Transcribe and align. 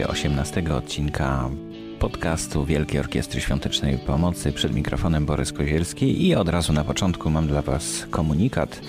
Słuchacie 0.00 0.12
18 0.12 0.74
odcinka 0.76 1.50
podcastu 1.98 2.64
Wielkiej 2.64 3.00
Orkiestry 3.00 3.40
Świątecznej 3.40 3.98
Pomocy. 3.98 4.52
Przed 4.52 4.74
mikrofonem 4.74 5.26
Borys 5.26 5.52
Kozielski 5.52 6.26
i 6.26 6.34
od 6.34 6.48
razu 6.48 6.72
na 6.72 6.84
początku 6.84 7.30
mam 7.30 7.46
dla 7.46 7.62
Was 7.62 8.06
komunikat, 8.10 8.80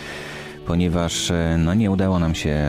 ponieważ 0.68 1.32
e, 1.32 1.56
no, 1.60 1.74
nie 1.74 1.92
udało 1.92 2.20
nam 2.20 2.36
się 2.36 2.60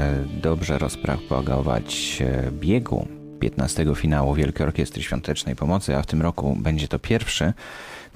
dobrze 0.43 0.79
rozpropagować 0.79 2.19
e, 2.21 2.51
biegu 2.53 3.09
15 3.41 3.87
finału 3.95 4.35
Wielkiej 4.35 4.67
Orkiestry 4.67 5.03
Świątecznej 5.03 5.57
Pomocy, 5.57 5.97
a 5.97 6.03
w 6.03 6.07
tym 6.07 6.23
roku 6.23 6.57
będzie 6.61 6.89
to 6.89 6.99
pierwszy 6.99 7.53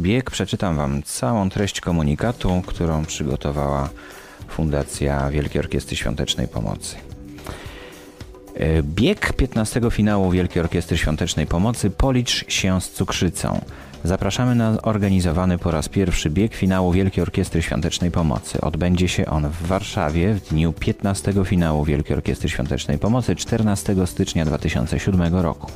bieg. 0.01 0.31
Przeczytam 0.31 0.77
Wam 0.77 1.03
całą 1.03 1.51
treść 1.51 1.81
komunikatu, 1.81 2.63
którą 2.67 3.05
przygotowała 3.05 3.89
Fundacja 4.49 5.31
Wielkiej 5.31 5.61
Orkiestry 5.61 5.97
Świątecznej 5.97 6.49
Pomocy. 6.49 7.06
Bieg 8.83 9.33
15 9.33 9.81
finału 9.91 10.31
Wielkiej 10.31 10.63
Orkiestry 10.63 10.99
Świątecznej 10.99 11.47
Pomocy 11.47 11.91
Policz 11.91 12.45
się 12.49 12.81
z 12.81 12.91
cukrzycą. 12.91 13.61
Zapraszamy 14.05 14.55
na 14.55 14.83
organizowany 14.83 15.59
po 15.59 15.71
raz 15.71 15.89
pierwszy 15.89 16.31
bieg 16.31 16.55
finału 16.55 16.93
Wielkiej 16.93 17.23
Orkiestry 17.23 17.63
Świątecznej 17.63 18.11
Pomocy. 18.11 18.61
Odbędzie 18.61 19.09
się 19.09 19.27
on 19.27 19.49
w 19.49 19.67
Warszawie 19.67 20.35
w 20.35 20.49
dniu 20.49 20.73
15 20.73 21.33
finału 21.45 21.85
Wielkiej 21.85 22.17
Orkiestry 22.17 22.49
Świątecznej 22.49 22.99
Pomocy 22.99 23.37
14 23.37 24.07
stycznia 24.07 24.45
2007 24.45 25.35
roku. 25.35 25.71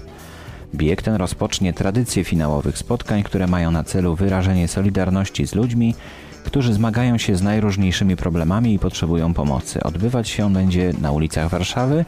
Bieg 0.74 1.02
ten 1.02 1.14
rozpocznie 1.14 1.72
tradycję 1.72 2.24
finałowych 2.24 2.78
spotkań, 2.78 3.22
które 3.22 3.46
mają 3.46 3.70
na 3.70 3.84
celu 3.84 4.16
wyrażenie 4.16 4.68
solidarności 4.68 5.46
z 5.46 5.54
ludźmi, 5.54 5.94
którzy 6.44 6.72
zmagają 6.72 7.18
się 7.18 7.36
z 7.36 7.42
najróżniejszymi 7.42 8.16
problemami 8.16 8.74
i 8.74 8.78
potrzebują 8.78 9.34
pomocy. 9.34 9.82
Odbywać 9.82 10.28
się 10.28 10.46
on 10.46 10.52
będzie 10.52 10.92
na 11.00 11.12
ulicach 11.12 11.48
Warszawy 11.48 12.04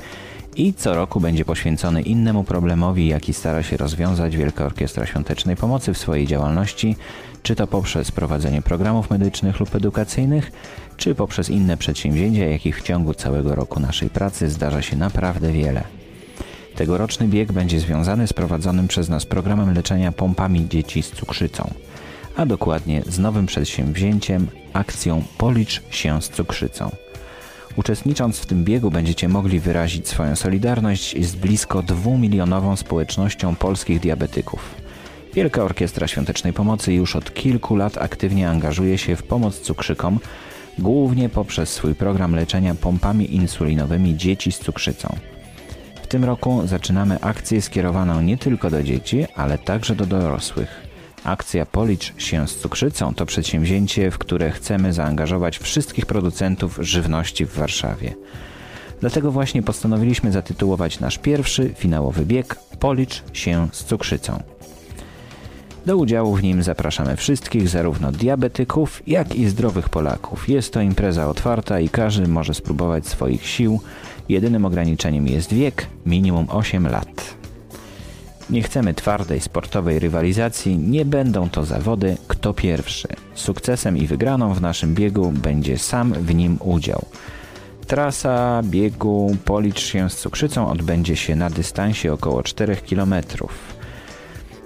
i 0.56 0.74
co 0.74 0.94
roku 0.94 1.20
będzie 1.20 1.44
poświęcony 1.44 2.02
innemu 2.02 2.44
problemowi, 2.44 3.08
jaki 3.08 3.32
stara 3.32 3.62
się 3.62 3.76
rozwiązać 3.76 4.36
Wielka 4.36 4.64
Orkiestra 4.64 5.06
Świątecznej 5.06 5.56
Pomocy 5.56 5.94
w 5.94 5.98
swojej 5.98 6.26
działalności, 6.26 6.96
czy 7.42 7.56
to 7.56 7.66
poprzez 7.66 8.10
prowadzenie 8.10 8.62
programów 8.62 9.10
medycznych 9.10 9.60
lub 9.60 9.74
edukacyjnych, 9.74 10.52
czy 10.96 11.14
poprzez 11.14 11.50
inne 11.50 11.76
przedsięwzięcia, 11.76 12.44
jakich 12.44 12.78
w 12.78 12.82
ciągu 12.82 13.14
całego 13.14 13.54
roku 13.54 13.80
naszej 13.80 14.10
pracy 14.10 14.50
zdarza 14.50 14.82
się 14.82 14.96
naprawdę 14.96 15.52
wiele. 15.52 15.84
Tegoroczny 16.74 17.28
bieg 17.28 17.52
będzie 17.52 17.80
związany 17.80 18.26
z 18.26 18.32
prowadzonym 18.32 18.88
przez 18.88 19.08
nas 19.08 19.26
programem 19.26 19.74
leczenia 19.74 20.12
pompami 20.12 20.68
dzieci 20.68 21.02
z 21.02 21.10
cukrzycą, 21.10 21.70
a 22.36 22.46
dokładnie 22.46 23.02
z 23.06 23.18
nowym 23.18 23.46
przedsięwzięciem 23.46 24.48
akcją 24.72 25.22
Policz 25.38 25.82
się 25.90 26.22
z 26.22 26.28
cukrzycą. 26.28 26.90
Uczestnicząc 27.76 28.38
w 28.38 28.46
tym 28.46 28.64
biegu 28.64 28.90
będziecie 28.90 29.28
mogli 29.28 29.60
wyrazić 29.60 30.08
swoją 30.08 30.36
solidarność 30.36 31.24
z 31.24 31.34
blisko 31.34 31.82
dwumilionową 31.82 32.76
społecznością 32.76 33.54
polskich 33.54 34.00
diabetyków. 34.00 34.74
Wielka 35.34 35.62
Orkiestra 35.62 36.06
Świątecznej 36.06 36.52
Pomocy 36.52 36.92
już 36.92 37.16
od 37.16 37.34
kilku 37.34 37.76
lat 37.76 37.98
aktywnie 37.98 38.48
angażuje 38.48 38.98
się 38.98 39.16
w 39.16 39.22
pomoc 39.22 39.60
cukrzykom, 39.60 40.18
głównie 40.78 41.28
poprzez 41.28 41.72
swój 41.72 41.94
program 41.94 42.34
leczenia 42.34 42.74
pompami 42.74 43.34
insulinowymi 43.34 44.16
dzieci 44.16 44.52
z 44.52 44.58
cukrzycą. 44.58 45.16
W 46.02 46.06
tym 46.06 46.24
roku 46.24 46.62
zaczynamy 46.64 47.20
akcję 47.20 47.62
skierowaną 47.62 48.22
nie 48.22 48.38
tylko 48.38 48.70
do 48.70 48.82
dzieci, 48.82 49.26
ale 49.34 49.58
także 49.58 49.96
do 49.96 50.06
dorosłych. 50.06 50.81
Akcja 51.24 51.66
Policz 51.66 52.12
się 52.18 52.48
z 52.48 52.56
cukrzycą 52.56 53.14
to 53.14 53.26
przedsięwzięcie, 53.26 54.10
w 54.10 54.18
które 54.18 54.50
chcemy 54.50 54.92
zaangażować 54.92 55.58
wszystkich 55.58 56.06
producentów 56.06 56.78
żywności 56.80 57.46
w 57.46 57.54
Warszawie. 57.54 58.14
Dlatego 59.00 59.32
właśnie 59.32 59.62
postanowiliśmy 59.62 60.32
zatytułować 60.32 61.00
nasz 61.00 61.18
pierwszy 61.18 61.74
finałowy 61.76 62.26
bieg 62.26 62.56
Policz 62.80 63.22
się 63.32 63.68
z 63.72 63.84
cukrzycą. 63.84 64.42
Do 65.86 65.96
udziału 65.96 66.34
w 66.34 66.42
nim 66.42 66.62
zapraszamy 66.62 67.16
wszystkich, 67.16 67.68
zarówno 67.68 68.12
diabetyków, 68.12 69.02
jak 69.06 69.34
i 69.34 69.48
zdrowych 69.48 69.88
Polaków. 69.88 70.48
Jest 70.48 70.72
to 70.72 70.80
impreza 70.80 71.28
otwarta 71.28 71.80
i 71.80 71.88
każdy 71.88 72.28
może 72.28 72.54
spróbować 72.54 73.06
swoich 73.06 73.46
sił. 73.46 73.80
Jedynym 74.28 74.64
ograniczeniem 74.64 75.28
jest 75.28 75.54
wiek, 75.54 75.86
minimum 76.06 76.46
8 76.50 76.88
lat. 76.88 77.41
Nie 78.50 78.62
chcemy 78.62 78.94
twardej 78.94 79.40
sportowej 79.40 79.98
rywalizacji, 79.98 80.78
nie 80.78 81.04
będą 81.04 81.50
to 81.50 81.64
zawody 81.64 82.16
kto 82.28 82.54
pierwszy. 82.54 83.08
Sukcesem 83.34 83.96
i 83.96 84.06
wygraną 84.06 84.54
w 84.54 84.60
naszym 84.60 84.94
biegu 84.94 85.32
będzie 85.32 85.78
sam 85.78 86.12
w 86.12 86.34
nim 86.34 86.56
udział. 86.60 87.04
Trasa 87.86 88.62
biegu 88.64 89.36
Policz 89.44 89.80
się 89.80 90.10
z 90.10 90.16
cukrzycą 90.16 90.68
odbędzie 90.68 91.16
się 91.16 91.36
na 91.36 91.50
dystansie 91.50 92.12
około 92.12 92.42
4 92.42 92.76
km. 92.76 93.14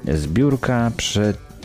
Zbiórka 0.09 0.91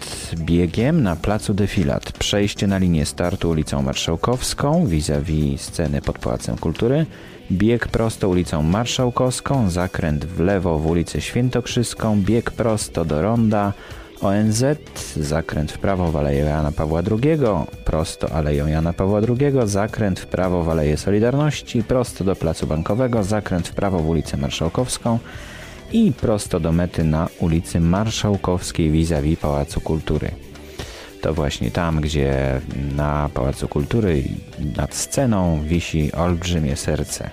przed 0.01 0.39
biegiem 0.39 1.03
na 1.03 1.15
placu 1.15 1.53
Defilat. 1.53 2.11
Przejście 2.11 2.67
na 2.67 2.77
linię 2.77 3.05
startu 3.05 3.49
ulicą 3.49 3.81
Marszałkowską 3.81 4.87
vis-a-vis 4.87 5.61
sceny 5.61 6.01
pod 6.01 6.19
Pałacem 6.19 6.57
Kultury. 6.57 7.05
Bieg 7.51 7.87
prosto 7.87 8.29
ulicą 8.29 8.61
Marszałkowską, 8.61 9.69
zakręt 9.69 10.25
w 10.25 10.39
lewo 10.39 10.79
w 10.79 10.87
ulicę 10.87 11.21
Świętokrzyską, 11.21 12.21
bieg 12.21 12.51
prosto 12.51 13.05
do 13.05 13.21
Ronda 13.21 13.73
ONZ, 14.21 14.63
zakręt 15.17 15.71
w 15.71 15.77
prawo 15.77 16.11
w 16.11 16.17
Aleję 16.17 16.43
Jana 16.43 16.71
Pawła 16.71 17.01
II, 17.11 17.39
prosto 17.85 18.31
Aleją 18.31 18.67
Jana 18.67 18.93
Pawła 18.93 19.19
II, 19.19 19.53
zakręt 19.65 20.19
w 20.19 20.25
prawo 20.25 20.63
w 20.63 20.69
Aleję 20.69 20.97
Solidarności, 20.97 21.83
prosto 21.83 22.23
do 22.23 22.35
Placu 22.35 22.67
Bankowego, 22.67 23.23
zakręt 23.23 23.67
w 23.67 23.73
prawo 23.73 23.99
w 23.99 24.09
ulicę 24.09 24.37
Marszałkowską 24.37 25.19
i 25.93 26.11
prosto 26.11 26.59
do 26.59 26.71
mety 26.71 27.03
na 27.03 27.27
ulicy 27.39 27.79
Marszałkowskiej 27.79 28.91
vis-a-vis 28.91 29.39
Pałacu 29.39 29.81
Kultury 29.81 30.31
to 31.21 31.33
właśnie 31.33 31.71
tam, 31.71 32.01
gdzie 32.01 32.61
na 32.95 33.29
Pałacu 33.33 33.67
Kultury 33.67 34.23
nad 34.77 34.95
sceną 34.95 35.63
wisi 35.63 36.11
olbrzymie 36.11 36.75
serce. 36.75 37.29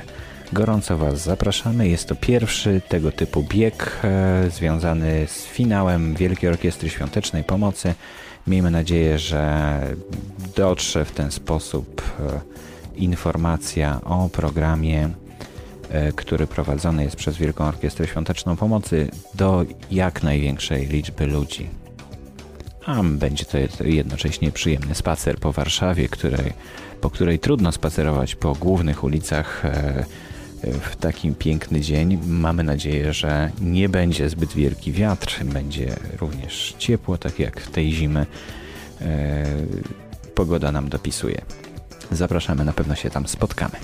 Gorąco 0.53 0.97
Was 0.97 1.23
zapraszamy. 1.23 1.87
Jest 1.87 2.07
to 2.07 2.15
pierwszy 2.15 2.81
tego 2.89 3.11
typu 3.11 3.43
bieg 3.49 3.99
e, 4.03 4.49
związany 4.49 5.27
z 5.27 5.45
finałem 5.45 6.15
Wielkiej 6.15 6.49
Orkiestry 6.49 6.89
Świątecznej 6.89 7.43
Pomocy 7.43 7.93
Miejmy 8.47 8.71
nadzieję, 8.71 9.19
że 9.19 9.79
dotrze 10.55 11.05
w 11.05 11.11
ten 11.11 11.31
sposób 11.31 12.01
e, 12.19 12.39
informacja 12.95 14.01
o 14.03 14.29
programie, 14.29 15.09
e, 15.89 16.11
który 16.11 16.47
prowadzony 16.47 17.03
jest 17.03 17.15
przez 17.15 17.37
Wielką 17.37 17.65
Orkiestrę 17.65 18.07
Świąteczną 18.07 18.55
Pomocy 18.55 19.11
do 19.33 19.65
jak 19.91 20.23
największej 20.23 20.87
liczby 20.87 21.27
ludzi. 21.27 21.69
a 22.85 23.03
będzie 23.03 23.45
to 23.45 23.57
jednocześnie 23.83 24.51
przyjemny 24.51 24.95
spacer 24.95 25.39
po 25.39 25.51
Warszawie, 25.51 26.09
której, 26.09 26.53
po 27.01 27.09
której 27.09 27.39
trudno 27.39 27.71
spacerować 27.71 28.35
po 28.35 28.55
głównych 28.55 29.03
ulicach 29.03 29.65
e, 29.65 30.05
w 30.63 30.95
takim 30.95 31.35
piękny 31.35 31.81
dzień. 31.81 32.19
Mamy 32.27 32.63
nadzieję, 32.63 33.13
że 33.13 33.51
nie 33.61 33.89
będzie 33.89 34.29
zbyt 34.29 34.53
wielki 34.53 34.91
wiatr, 34.91 35.43
będzie 35.43 35.95
również 36.19 36.75
ciepło, 36.77 37.17
tak 37.17 37.39
jak 37.39 37.61
tej 37.61 37.91
zimy 37.91 38.25
e, 39.01 39.45
pogoda 40.35 40.71
nam 40.71 40.89
dopisuje. 40.89 41.41
Zapraszamy, 42.11 42.65
na 42.65 42.73
pewno 42.73 42.95
się 42.95 43.09
tam 43.09 43.27
spotkamy. 43.27 43.75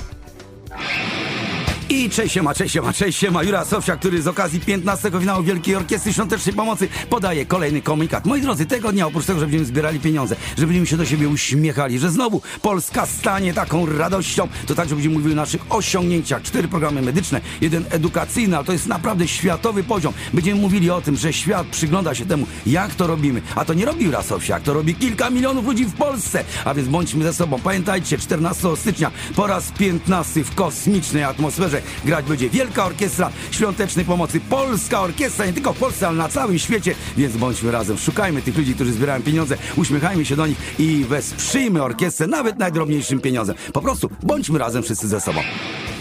I 1.92 2.10
cześć 2.10 2.34
siema, 2.34 2.54
cześć 2.54 2.74
siema, 2.74 2.94
cześć 2.94 3.20
siema. 3.20 3.44
Jura 3.44 3.66
Sofia, 3.66 3.98
który 3.98 4.22
z 4.22 4.28
okazji 4.28 4.60
15 4.60 5.12
finału 5.20 5.44
Wielkiej 5.44 5.76
Orkiestry 5.76 6.14
Świątecznej 6.14 6.56
Pomocy 6.56 6.88
podaje 7.10 7.46
kolejny 7.46 7.82
komunikat. 7.82 8.26
Moi 8.26 8.42
drodzy, 8.42 8.66
tego 8.66 8.92
dnia 8.92 9.08
oprócz 9.08 9.26
tego, 9.26 9.40
że 9.40 9.46
będziemy 9.46 9.66
zbierali 9.66 10.00
pieniądze, 10.00 10.36
że 10.58 10.66
będziemy 10.66 10.88
się 10.88 10.98
do 10.98 11.06
siebie 11.06 11.30
uśmiechali, 11.30 12.00
że 12.00 12.12
znowu 12.12 12.42
Polska 12.62 13.06
stanie 13.06 13.54
taką 13.54 13.86
radością, 13.86 14.48
to 14.68 14.76
także 14.76 14.96
będziemy 14.96 15.16
mówili 15.16 15.34
o 15.34 15.36
naszych 15.36 15.62
osiągnięciach. 15.70 16.42
Cztery 16.42 16.68
programy 16.68 17.02
medyczne, 17.02 17.42
jeden 17.62 17.86
edukacyjny, 17.90 18.58
ale 18.58 18.66
to 18.66 18.72
jest 18.74 18.88
naprawdę 18.88 19.28
światowy 19.28 19.84
poziom. 19.84 20.14
Będziemy 20.34 20.62
mówili 20.62 20.90
o 20.90 21.02
tym, 21.02 21.16
że 21.16 21.34
świat 21.34 21.68
przygląda 21.68 22.16
się 22.16 22.26
temu, 22.26 22.48
jak 22.66 22.96
to 22.96 23.08
robimy. 23.08 23.42
A 23.56 23.66
to 23.66 23.74
nie 23.74 23.86
robi 23.86 24.06
Jura 24.06 24.22
Sofia, 24.22 24.60
to 24.60 24.74
robi 24.74 24.96
kilka 24.96 25.30
milionów 25.30 25.66
ludzi 25.66 25.86
w 25.86 25.94
Polsce. 25.94 26.44
A 26.66 26.74
więc 26.74 26.88
bądźmy 26.88 27.24
ze 27.24 27.34
sobą. 27.34 27.60
Pamiętajcie, 27.64 28.18
14 28.18 28.78
stycznia 28.78 29.12
po 29.36 29.48
raz 29.48 29.72
15 29.72 30.44
w 30.44 30.56
kosmicznej 30.56 31.24
atmosferze 31.24 31.79
grać 32.06 32.26
będzie 32.26 32.50
Wielka 32.50 32.86
Orkiestra 32.86 33.30
Świątecznej 33.52 34.06
Pomocy. 34.06 34.40
Polska 34.40 35.02
orkiestra, 35.02 35.46
nie 35.46 35.54
tylko 35.54 35.74
w 35.74 35.78
Polsce, 35.78 36.08
ale 36.08 36.18
na 36.18 36.30
całym 36.30 36.60
świecie, 36.60 36.96
więc 37.18 37.38
bądźmy 37.38 37.72
razem. 37.72 37.98
Szukajmy 37.98 38.42
tych 38.42 38.58
ludzi, 38.58 38.76
którzy 38.76 38.94
zbierają 38.94 39.22
pieniądze, 39.22 39.58
uśmiechajmy 39.78 40.26
się 40.26 40.36
do 40.36 40.48
nich 40.48 40.58
i 40.80 41.06
wesprzyjmy 41.10 41.84
orkiestrę 41.84 42.28
nawet 42.28 42.60
najdrobniejszym 42.60 43.20
pieniądzem. 43.20 43.56
Po 43.74 43.82
prostu 43.82 44.10
bądźmy 44.24 44.60
razem 44.60 44.84
wszyscy 44.84 45.08
ze 45.08 45.22
sobą. 45.22 45.40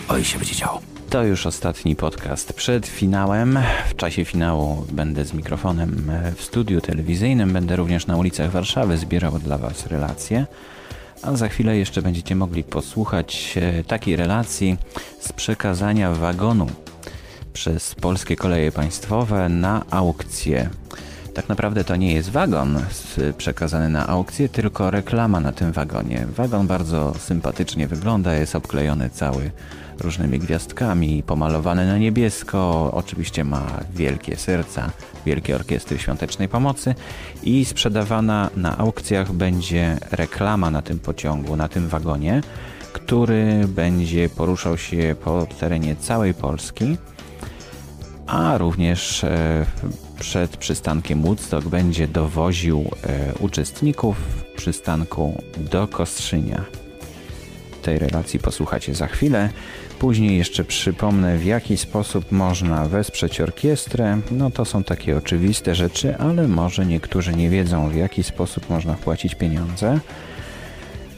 Oj, 0.09 0.25
się 0.25 0.39
będzie 0.39 0.55
działo. 0.55 0.81
To 1.11 1.25
już 1.25 1.47
ostatni 1.47 1.97
podcast 1.97 2.53
przed 2.53 2.87
finałem. 2.87 3.59
W 3.91 3.97
czasie 3.97 4.25
finału 4.25 4.87
będę 4.93 5.25
z 5.25 5.33
mikrofonem 5.33 6.11
w 6.37 6.43
studiu 6.43 6.81
telewizyjnym, 6.81 7.53
będę 7.53 7.77
również 7.77 8.07
na 8.07 8.17
ulicach 8.17 8.51
Warszawy 8.51 8.97
zbierał 8.97 9.39
dla 9.39 9.59
Was 9.59 9.87
relacje. 9.87 10.47
A 11.23 11.37
za 11.37 11.49
chwilę 11.49 11.77
jeszcze 11.77 12.03
będziecie 12.03 12.37
mogli 12.37 12.65
posłuchać 12.65 13.55
e, 13.57 13.85
takiej 13.85 14.17
relacji 14.17 14.77
z 15.21 15.33
przekazania 15.33 16.13
wagonu 16.13 16.67
przez 17.53 17.95
polskie 17.95 18.37
koleje 18.37 18.73
państwowe 18.73 19.49
na 19.49 19.85
aukcję. 19.91 20.71
Tak 21.35 21.49
naprawdę 21.49 21.85
to 21.85 21.97
nie 21.97 22.15
jest 22.15 22.31
wagon 22.31 22.81
przekazany 23.39 23.89
na 23.89 24.07
aukcję, 24.07 24.49
tylko 24.49 24.91
reklama 24.91 25.41
na 25.41 25.53
tym 25.53 25.73
wagonie. 25.73 26.27
Wagon 26.37 26.67
bardzo 26.67 27.15
sympatycznie 27.19 27.87
wygląda, 27.87 28.35
jest 28.35 28.57
obklejony 28.57 29.11
cały 29.11 29.51
różnymi 30.01 30.39
gwiazdkami, 30.39 31.23
pomalowany 31.23 31.87
na 31.87 31.99
niebiesko. 31.99 32.91
Oczywiście 32.95 33.45
ma 33.45 33.67
wielkie 33.95 34.37
serca, 34.37 34.91
wielkie 35.27 35.55
orkiestry 35.55 35.99
świątecznej 35.99 36.49
pomocy 36.49 36.95
i 37.43 37.65
sprzedawana 37.65 38.51
na 38.57 38.79
aukcjach 38.79 39.33
będzie 39.33 39.99
reklama 40.11 40.71
na 40.71 40.83
tym 40.83 40.99
pociągu, 40.99 41.57
na 41.57 41.69
tym 41.69 41.89
wagonie, 41.89 42.41
który 42.93 43.69
będzie 43.69 44.29
poruszał 44.29 44.79
się 44.79 45.17
po 45.25 45.47
terenie 45.61 45.97
całej 45.97 46.35
Polski, 46.35 46.97
a 48.27 48.59
również 48.59 49.25
e, 49.25 49.67
przed 50.21 50.57
przystankiem 50.57 51.23
Woodstock 51.23 51.69
będzie 51.69 52.09
dowoził 52.09 52.79
e, 52.81 53.35
uczestników 53.41 54.17
przystanku 54.57 55.43
do 55.71 55.89
Kostrzynia. 55.89 56.65
Tej 57.83 57.99
relacji 57.99 58.41
posłuchacie 58.41 58.95
za 58.95 59.07
chwilę. 59.07 59.51
Później 59.99 60.39
jeszcze 60.39 60.65
przypomnę, 60.65 61.39
w 61.39 61.45
jaki 61.45 61.77
sposób 61.77 62.33
można 62.33 62.89
wesprzeć 62.89 63.41
orkiestrę. 63.41 64.21
No 64.31 64.51
to 64.51 64.65
są 64.65 64.85
takie 64.85 65.17
oczywiste 65.17 65.75
rzeczy, 65.75 66.17
ale 66.17 66.49
może 66.49 66.87
niektórzy 66.87 67.35
nie 67.35 67.51
wiedzą, 67.51 67.89
w 67.89 67.95
jaki 67.95 68.23
sposób 68.23 68.71
można 68.71 68.95
wpłacić 68.95 69.35
pieniądze. 69.35 70.01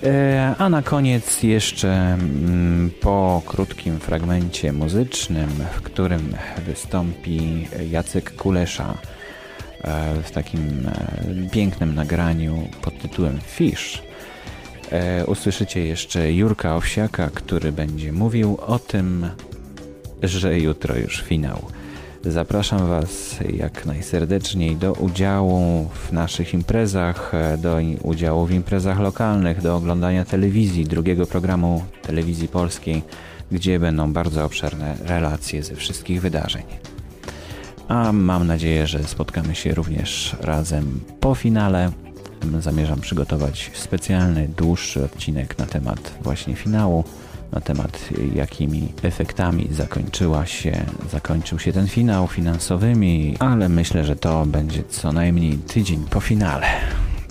E, 0.05 0.55
a 0.59 0.69
na 0.69 0.83
koniec 0.83 1.43
jeszcze 1.43 1.89
mm, 1.89 2.91
po 3.01 3.43
krótkim 3.47 4.01
fragmencie 4.01 4.73
muzycznym, 4.73 5.49
w 5.73 5.83
którym 5.83 6.37
wystąpi 6.67 7.69
Jacek 7.91 8.37
Kulesza 8.37 8.99
e, 9.85 10.15
w 10.23 10.31
takim 10.31 10.89
e, 10.89 11.51
pięknym 11.51 11.95
nagraniu 11.95 12.69
pod 12.83 12.99
tytułem 12.99 13.41
Fish 13.47 14.10
usłyszycie 15.27 15.87
jeszcze 15.87 16.33
Jurka 16.33 16.77
Owsiaka, 16.77 17.31
który 17.35 17.73
będzie 17.73 18.13
mówił 18.13 18.59
o 18.67 18.79
tym, 18.79 19.27
że 20.23 20.59
jutro 20.59 20.97
już 20.97 21.23
finał. 21.23 21.63
Zapraszam 22.25 22.89
Was 22.89 23.39
jak 23.53 23.87
najserdeczniej 23.87 24.77
do 24.77 24.93
udziału 24.93 25.89
w 25.95 26.13
naszych 26.13 26.55
imprezach, 26.55 27.35
e, 27.35 27.59
do 27.59 27.79
udziału 28.03 28.47
w 28.47 28.53
imprezach 28.53 29.01
lokalnych, 29.01 29.63
do 29.63 29.77
oglądania 29.77 30.25
telewizji, 30.25 30.85
drugiego 30.85 31.27
programu 31.27 31.85
telewizji 32.03 32.49
polskiej, 32.49 33.03
gdzie 33.53 33.79
będą 33.79 34.13
bardzo 34.13 34.45
obszerne 34.45 34.97
relacje 35.05 35.63
ze 35.63 35.75
wszystkich 35.75 36.21
wydarzeń. 36.21 36.63
A 37.89 38.13
mam 38.13 38.47
nadzieję, 38.47 38.87
że 38.87 39.05
spotkamy 39.05 39.55
się 39.55 39.75
również 39.75 40.37
razem 40.41 41.01
po 41.21 41.35
finale 41.35 41.91
zamierzam 42.61 43.01
przygotować 43.01 43.71
specjalny, 43.75 44.49
dłuższy 44.57 45.05
odcinek 45.05 45.59
na 45.59 45.67
temat 45.67 46.13
właśnie 46.23 46.57
finału, 46.57 47.05
na 47.53 47.61
temat 47.61 48.09
jakimi 48.35 48.93
efektami 49.03 49.69
zakończyła 49.71 50.47
się, 50.47 50.85
zakończył 51.13 51.59
się 51.59 51.73
ten 51.73 51.89
finał 51.89 52.27
finansowymi, 52.27 53.37
ale 53.39 53.69
myślę, 53.69 54.05
że 54.05 54.17
to 54.17 54.47
będzie 54.47 54.83
co 54.83 55.13
najmniej 55.13 55.59
tydzień 55.59 56.05
po 56.11 56.21
finale. 56.21 56.67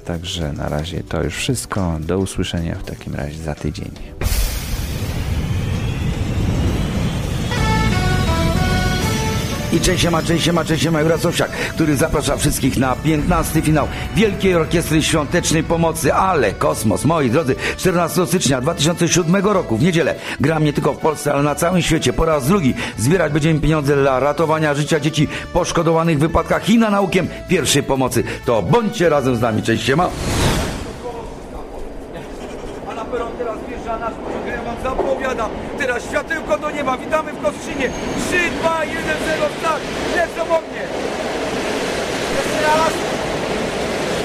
Także 0.05 0.53
na 0.53 0.69
razie 0.69 1.03
to 1.03 1.23
już 1.23 1.35
wszystko. 1.35 1.97
Do 1.99 2.19
usłyszenia 2.19 2.75
w 2.75 2.83
takim 2.83 3.15
razie 3.15 3.37
za 3.37 3.55
tydzień. 3.55 3.91
I 9.73 9.79
cześć 9.81 10.01
siema, 10.03 10.23
cześć 10.23 10.45
siema, 10.45 10.65
cześć 10.65 10.83
siema, 10.83 11.01
Jura 11.01 11.17
Sowsiak, 11.17 11.51
który 11.51 11.95
zaprasza 11.95 12.37
wszystkich 12.37 12.77
na 12.77 12.95
15 12.95 13.61
finał 13.61 13.87
Wielkiej 14.15 14.55
Orkiestry 14.55 15.03
Świątecznej 15.03 15.63
Pomocy, 15.63 16.13
ale 16.13 16.53
kosmos, 16.53 17.05
moi 17.05 17.29
drodzy, 17.29 17.55
14 17.77 18.27
stycznia 18.27 18.61
2007 18.61 19.45
roku 19.45 19.77
w 19.77 19.83
niedzielę 19.83 20.15
gram 20.39 20.63
nie 20.63 20.73
tylko 20.73 20.93
w 20.93 20.97
Polsce, 20.97 21.33
ale 21.33 21.43
na 21.43 21.55
całym 21.55 21.81
świecie. 21.81 22.13
Po 22.13 22.25
raz 22.25 22.47
drugi 22.47 22.73
zbierać 22.97 23.33
będziemy 23.33 23.59
pieniądze 23.59 23.95
dla 23.95 24.19
ratowania 24.19 24.73
życia 24.73 24.99
dzieci 24.99 25.27
poszkodowanych 25.53 26.17
w 26.17 26.21
wypadkach 26.21 26.69
i 26.69 26.77
na 26.77 26.89
naukiem 26.89 27.27
pierwszej 27.47 27.83
pomocy. 27.83 28.23
To 28.45 28.61
bądźcie 28.61 29.09
razem 29.09 29.35
z 29.35 29.41
nami, 29.41 29.63
cześć 29.63 29.83
siema. 29.83 30.09
A 32.89 32.95
na 32.95 33.05
peron 33.05 33.31
teraz 33.37 33.57
wjeżdża 33.69 33.99
nasz 33.99 34.13
zapowiadam. 34.83 35.51
Teraz 35.77 36.03
światełko 36.03 36.57
do 36.57 36.71
nieba, 36.71 36.97
witamy 36.97 37.33
w 37.33 37.41
Kostrzynie. 37.41 37.89
3, 38.29 38.51
2, 38.59 38.85
1, 38.85 39.03
0, 39.03 39.49
start. 39.59 39.83
Lecą 40.15 40.41
ognie. 40.57 40.83
Jeszcze 42.37 42.61
raz. 42.67 42.93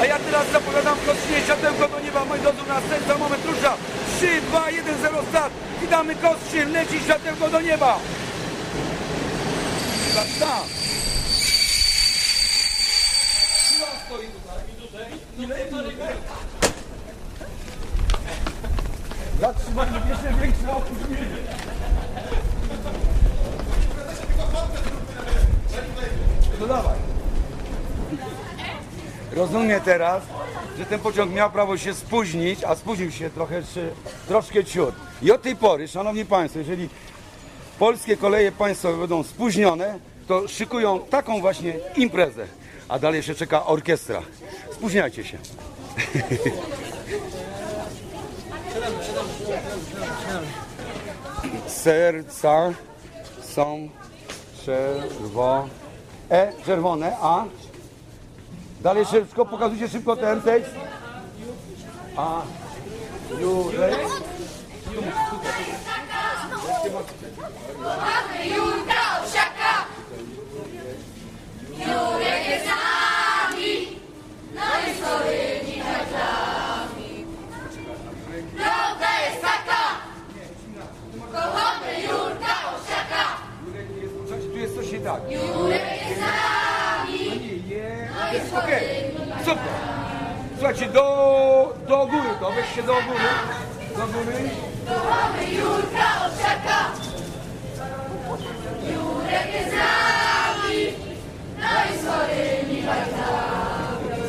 A 0.02 0.06
ja 0.06 0.18
teraz 0.18 0.46
zapowiadam 0.52 0.96
w 0.98 1.06
Kostrzynie 1.06 1.40
światełko 1.40 1.88
do 1.88 2.00
nieba. 2.00 2.24
Moi 2.24 2.40
drodzy, 2.40 2.58
na 2.68 2.80
za 3.08 3.18
moment 3.18 3.44
rusza. 3.46 3.72
3, 4.18 4.40
2, 4.48 4.70
1, 4.70 4.94
0, 5.02 5.22
start. 5.30 5.52
Witamy 5.80 6.14
Kostrzyn, 6.14 6.72
leci 6.72 7.00
światełko 7.00 7.48
do 7.48 7.60
nieba. 7.60 7.98
On 13.84 13.98
stoi 14.06 14.26
tutaj? 14.26 15.06
Ile? 15.38 15.56
Ile? 15.70 16.33
Zatrzymanie 19.40 20.00
jeszcze 20.08 20.32
większe 20.42 20.76
opóźnienie. 20.76 21.36
No 26.60 26.66
dawaj. 26.66 26.96
Rozumiem 29.32 29.80
teraz, 29.80 30.22
że 30.78 30.86
ten 30.86 31.00
pociąg 31.00 31.32
miał 31.32 31.50
prawo 31.50 31.78
się 31.78 31.94
spóźnić, 31.94 32.64
a 32.64 32.74
spóźnił 32.74 33.10
się 33.10 33.30
trochę, 33.30 33.62
czy, 33.74 33.90
troszkę 34.28 34.64
ciut. 34.64 34.94
I 35.22 35.32
od 35.32 35.42
tej 35.42 35.56
pory, 35.56 35.88
szanowni 35.88 36.24
państwo, 36.24 36.58
jeżeli 36.58 36.88
polskie 37.78 38.16
koleje 38.16 38.52
państwowe 38.52 38.98
będą 38.98 39.22
spóźnione, 39.22 39.98
to 40.28 40.48
szykują 40.48 41.00
taką 41.00 41.40
właśnie 41.40 41.74
imprezę. 41.96 42.46
A 42.88 42.98
dalej 42.98 43.16
jeszcze 43.16 43.34
czeka 43.34 43.66
orkiestra. 43.66 44.22
Spóźniajcie 44.72 45.24
się. 45.24 45.38
Serca 51.66 52.72
są 53.42 53.88
czerwone. 54.64 55.68
E, 56.30 56.52
czerwone, 56.66 57.16
a 57.20 57.44
Dalej 58.84 59.04
szybko, 59.06 59.46
pokazujcie 59.46 59.88
szybko 59.88 60.16
ten 60.16 60.42
tekst. 60.42 60.70
A 62.16 62.42
Jurek. 63.40 63.98
Jurka 68.44 69.00
Owsiaka! 69.22 69.74
Jurek 71.70 72.48
jest 72.48 72.64
z 72.64 72.68
nami! 72.68 73.98
No 74.54 74.62
i 74.62 74.94
swoimi 74.96 75.43
Kochamy 81.44 82.02
Jurka 82.02 82.54
Owsiaka! 82.74 83.24
Słuchajcie, 84.26 84.48
tu 84.48 84.56
jest 84.58 84.74
coś 84.76 84.92
nie 84.92 85.00
tak. 85.00 85.20
Jurek 85.30 85.82
jest 86.00 86.18
z 86.18 86.20
nami! 86.20 87.18
Nie, 87.68 88.08
jest 88.32 88.54
okej. 88.54 88.84
Super. 89.38 89.72
Słuchajcie, 90.58 90.86
do, 90.88 91.74
do 91.88 92.06
góry 92.06 92.28
to, 92.40 92.50
weźcie 92.52 92.82
do 92.82 92.92
góry. 92.92 93.28
Do 93.96 94.06
góry. 94.06 94.50
Kochamy 94.86 95.44
Jurka 95.50 96.06
Owsiaka! 96.26 96.78
Jurek 98.94 99.54
jest 99.54 99.70
z 99.70 99.74
nami! 99.74 100.84
No 101.58 101.68
i 101.90 101.98
swoimi 101.98 102.82
haklami. 102.82 104.22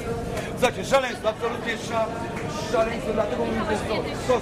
Słuchajcie, 0.60 0.86
szaleństwo, 0.86 1.30
absolutnie 1.30 1.78
sza, 1.78 2.06
szaleństwo, 2.72 3.14
dlatego 3.14 3.46
mówię, 3.46 3.62
że 3.66 3.72
jest 4.10 4.28
to 4.28 4.40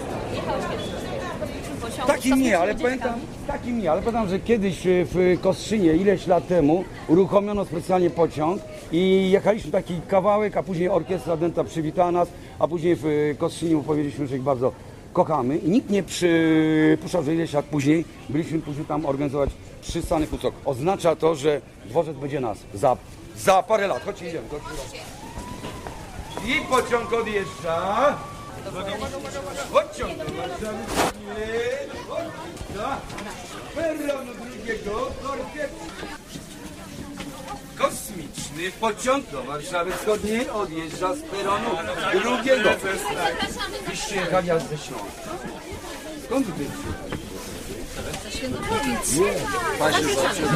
kostka. 1.84 2.06
Takim 2.06 2.42
nie, 2.42 2.60
ale 2.60 2.76
pamiętam, 2.76 3.20
takim 3.48 3.82
nie, 3.82 3.92
ale 3.92 4.02
pamiętam, 4.02 4.30
że 4.30 4.40
kiedyś 4.40 4.88
e, 4.88 4.90
w 5.06 5.38
Kostrzynie, 5.42 5.94
ileś 5.94 6.28
lat 6.28 6.48
temu, 6.48 6.84
uruchomiono 7.08 7.66
specjalnie 7.66 8.10
pociąg 8.10 8.62
i 8.92 9.32
jechaliśmy 9.32 9.72
taki 9.72 10.02
kawałek, 10.08 10.58
a 10.58 10.64
później 10.64 10.90
orkiestra 10.90 11.38
Denta 11.38 11.64
przywitała 11.64 12.12
nas, 12.12 12.28
a 12.60 12.68
później 12.68 12.96
w 12.96 13.06
e, 13.06 13.36
Kostrzynie 13.36 13.84
powiedzieliśmy, 13.84 14.28
że 14.28 14.36
ich 14.36 14.44
bardzo 14.44 14.72
kochamy 15.14 15.58
i 15.58 15.70
nikt 15.70 15.90
nie 15.90 16.04
przypuszczał, 16.04 17.24
że 17.24 17.34
ileś 17.34 17.54
lat 17.54 17.66
później 17.66 18.06
byliśmy 18.30 18.60
później 18.60 18.86
tam 18.86 19.06
organizować 19.06 19.50
przystany 19.82 20.28
Kucok. 20.28 20.56
Oznacza 20.66 21.16
to, 21.16 21.36
że 21.36 21.62
dworzec 21.86 22.18
będzie 22.18 22.40
nas 22.40 22.58
za, 22.74 22.98
za 23.38 23.64
parę 23.64 23.88
lat. 23.88 24.06
Chodźcie, 24.06 24.28
idziemy. 24.30 24.48
Chodźcie. 24.50 24.98
I 26.48 26.66
pociąg 26.66 27.14
odjeżdża. 27.14 28.33
Perronu 33.76 34.34
drugiego 34.34 35.12
kortetu. 35.24 35.86
Kosmiczny 37.78 38.72
pociąg 38.80 39.30
do 39.30 39.44
Warszawy 39.44 39.92
Wschodniej 39.92 40.50
odjeżdża 40.50 41.16
z 41.16 41.22
peronu 41.22 41.70
drugiego. 42.22 42.70
Ze 44.70 44.78
Śląska. 44.78 45.32
Skąd 46.26 46.48
wy 46.48 46.66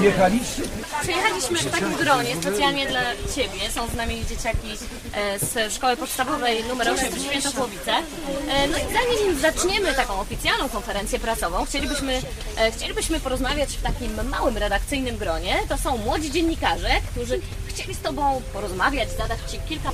Jechaliście? 0.02 0.62
Przyjechaliśmy 1.02 1.58
w 1.60 1.72
takim 1.72 1.96
gronie 1.96 2.36
specjalnie 2.42 2.88
dla 2.88 3.02
Ciebie. 3.36 3.72
Są 3.72 3.88
z 3.88 3.94
nami 3.94 4.26
dzieciaki 4.30 4.68
e, 5.14 5.40
z 5.40 5.74
szkoły 5.74 5.98
podstawowej 5.98 6.64
numer 6.64 6.90
8 6.90 7.12
w 7.12 7.22
Świętokłowice. 7.22 7.92
E, 7.92 8.68
No 8.68 8.78
i 8.78 8.82
zanim 8.82 9.40
zaczniemy 9.40 9.94
taką 9.94 10.20
oficjalną 10.20 10.70
konferencję 10.70 11.20
prasową, 11.20 11.66
chcielibyśmy, 11.66 12.22
e, 12.58 12.72
chcielibyśmy 12.72 13.20
porozmawiać 13.20 13.70
w 13.70 13.82
takim 13.82 14.30
małym 14.30 14.58
redakcyjnym 14.58 15.18
gronie. 15.18 15.60
To 15.70 15.78
są 15.78 15.98
młodzi 15.98 16.32
dziennikarze, 16.32 16.90
którzy 17.12 17.42
chcieli 17.68 17.94
z 17.94 18.00
Tobą 18.00 18.42
porozmawiać, 18.54 19.10
zadać 19.12 19.40
Ci 19.52 19.60
kilka 19.70 19.90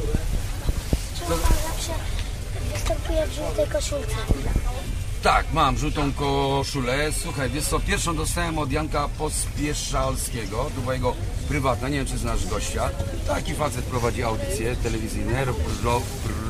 Czemu 1.19 1.35
występuje 2.73 3.27
w 3.27 3.33
żółtej 3.33 3.67
koszulce? 3.67 4.15
Tak, 5.23 5.45
mam 5.53 5.77
żółtą 5.77 6.13
koszulę. 6.13 7.11
Słuchaj, 7.11 7.49
wiesz 7.49 7.63
co, 7.63 7.79
pierwszą 7.79 8.15
dostałem 8.15 8.57
od 8.57 8.71
Janka 8.71 9.09
Pospieszalskiego, 9.17 10.69
to 10.85 10.93
jego 10.93 11.15
prywatna, 11.47 11.89
nie 11.89 11.97
wiem 11.97 12.05
czy 12.05 12.17
znasz 12.17 12.47
gościa. 12.47 12.89
Taki 13.27 13.53
facet 13.53 13.85
prowadzi 13.85 14.23
audycje 14.23 14.75
telewizyjne, 14.75 15.45
pro, 15.81 16.01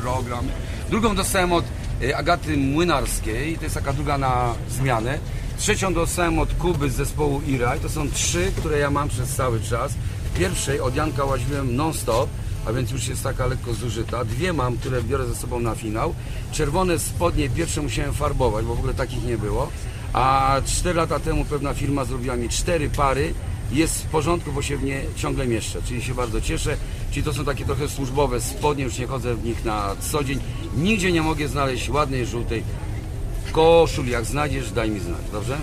program. 0.02 0.48
Drugą 0.90 1.16
dostałem 1.16 1.54
od 1.54 1.66
e, 2.04 2.18
Agaty 2.18 2.58
Młynarskiej, 2.58 3.58
to 3.58 3.64
jest 3.64 3.76
taka 3.76 3.94
druga 3.94 4.18
na 4.18 4.56
zmianę. 4.70 5.20
Trzecią 5.58 5.94
dostałem 5.94 6.40
od 6.40 6.54
Kuby 6.54 6.90
z 6.90 6.96
zespołu 6.96 7.42
Ira 7.48 7.76
i 7.76 7.80
to 7.80 7.90
są 7.90 8.12
trzy, 8.12 8.52
które 8.58 8.80
ja 8.80 8.92
mam 8.92 9.10
przez 9.10 9.36
cały 9.36 9.62
czas. 9.62 9.94
Pierwszej 10.36 10.80
od 10.80 10.96
Janka 10.96 11.26
łaziłem 11.26 11.76
non-stop, 11.76 12.30
a 12.66 12.74
więc 12.74 12.92
już 12.92 13.08
jest 13.08 13.24
taka 13.24 13.46
lekko 13.46 13.74
zużyta. 13.74 14.26
Dwie 14.26 14.54
mam, 14.54 14.78
które 14.78 15.04
biorę 15.04 15.26
ze 15.26 15.36
sobą 15.36 15.60
na 15.60 15.76
finał. 15.76 16.16
Czerwone 16.52 17.00
spodnie 17.00 17.50
pierwsze 17.50 17.82
musiałem 17.82 18.14
farbować, 18.14 18.66
bo 18.66 18.76
w 18.76 18.80
ogóle 18.80 18.94
takich 18.94 19.26
nie 19.26 19.38
było. 19.38 19.70
A 20.14 20.56
4 20.66 20.98
lata 20.98 21.20
temu 21.20 21.46
pewna 21.46 21.74
firma 21.74 22.06
zrobiła 22.06 22.36
mi 22.36 22.50
cztery 22.50 22.90
pary. 22.90 23.34
Jest 23.72 24.04
w 24.04 24.06
porządku, 24.06 24.52
bo 24.52 24.62
się 24.62 24.78
w 24.78 24.84
nie 24.84 25.02
ciągle 25.16 25.48
mieszczę, 25.48 25.82
czyli 25.86 26.04
się 26.04 26.14
bardzo 26.16 26.42
cieszę. 26.42 26.78
Czyli 27.12 27.24
to 27.24 27.34
są 27.34 27.46
takie 27.46 27.66
trochę 27.66 27.90
służbowe 27.90 28.42
spodnie, 28.42 28.84
już 28.84 28.98
nie 28.98 29.08
chodzę 29.08 29.36
w 29.36 29.46
nich 29.46 29.66
na 29.66 29.96
co 30.12 30.24
dzień. 30.24 30.40
Nigdzie 30.78 31.12
nie 31.12 31.22
mogę 31.22 31.48
znaleźć 31.48 31.90
ładnej, 31.90 32.26
żółtej 32.26 32.64
koszuli. 33.52 34.12
Jak 34.12 34.26
znajdziesz, 34.26 34.72
daj 34.72 34.92
mi 34.92 35.00
znać, 35.00 35.22
dobrze? 35.32 35.58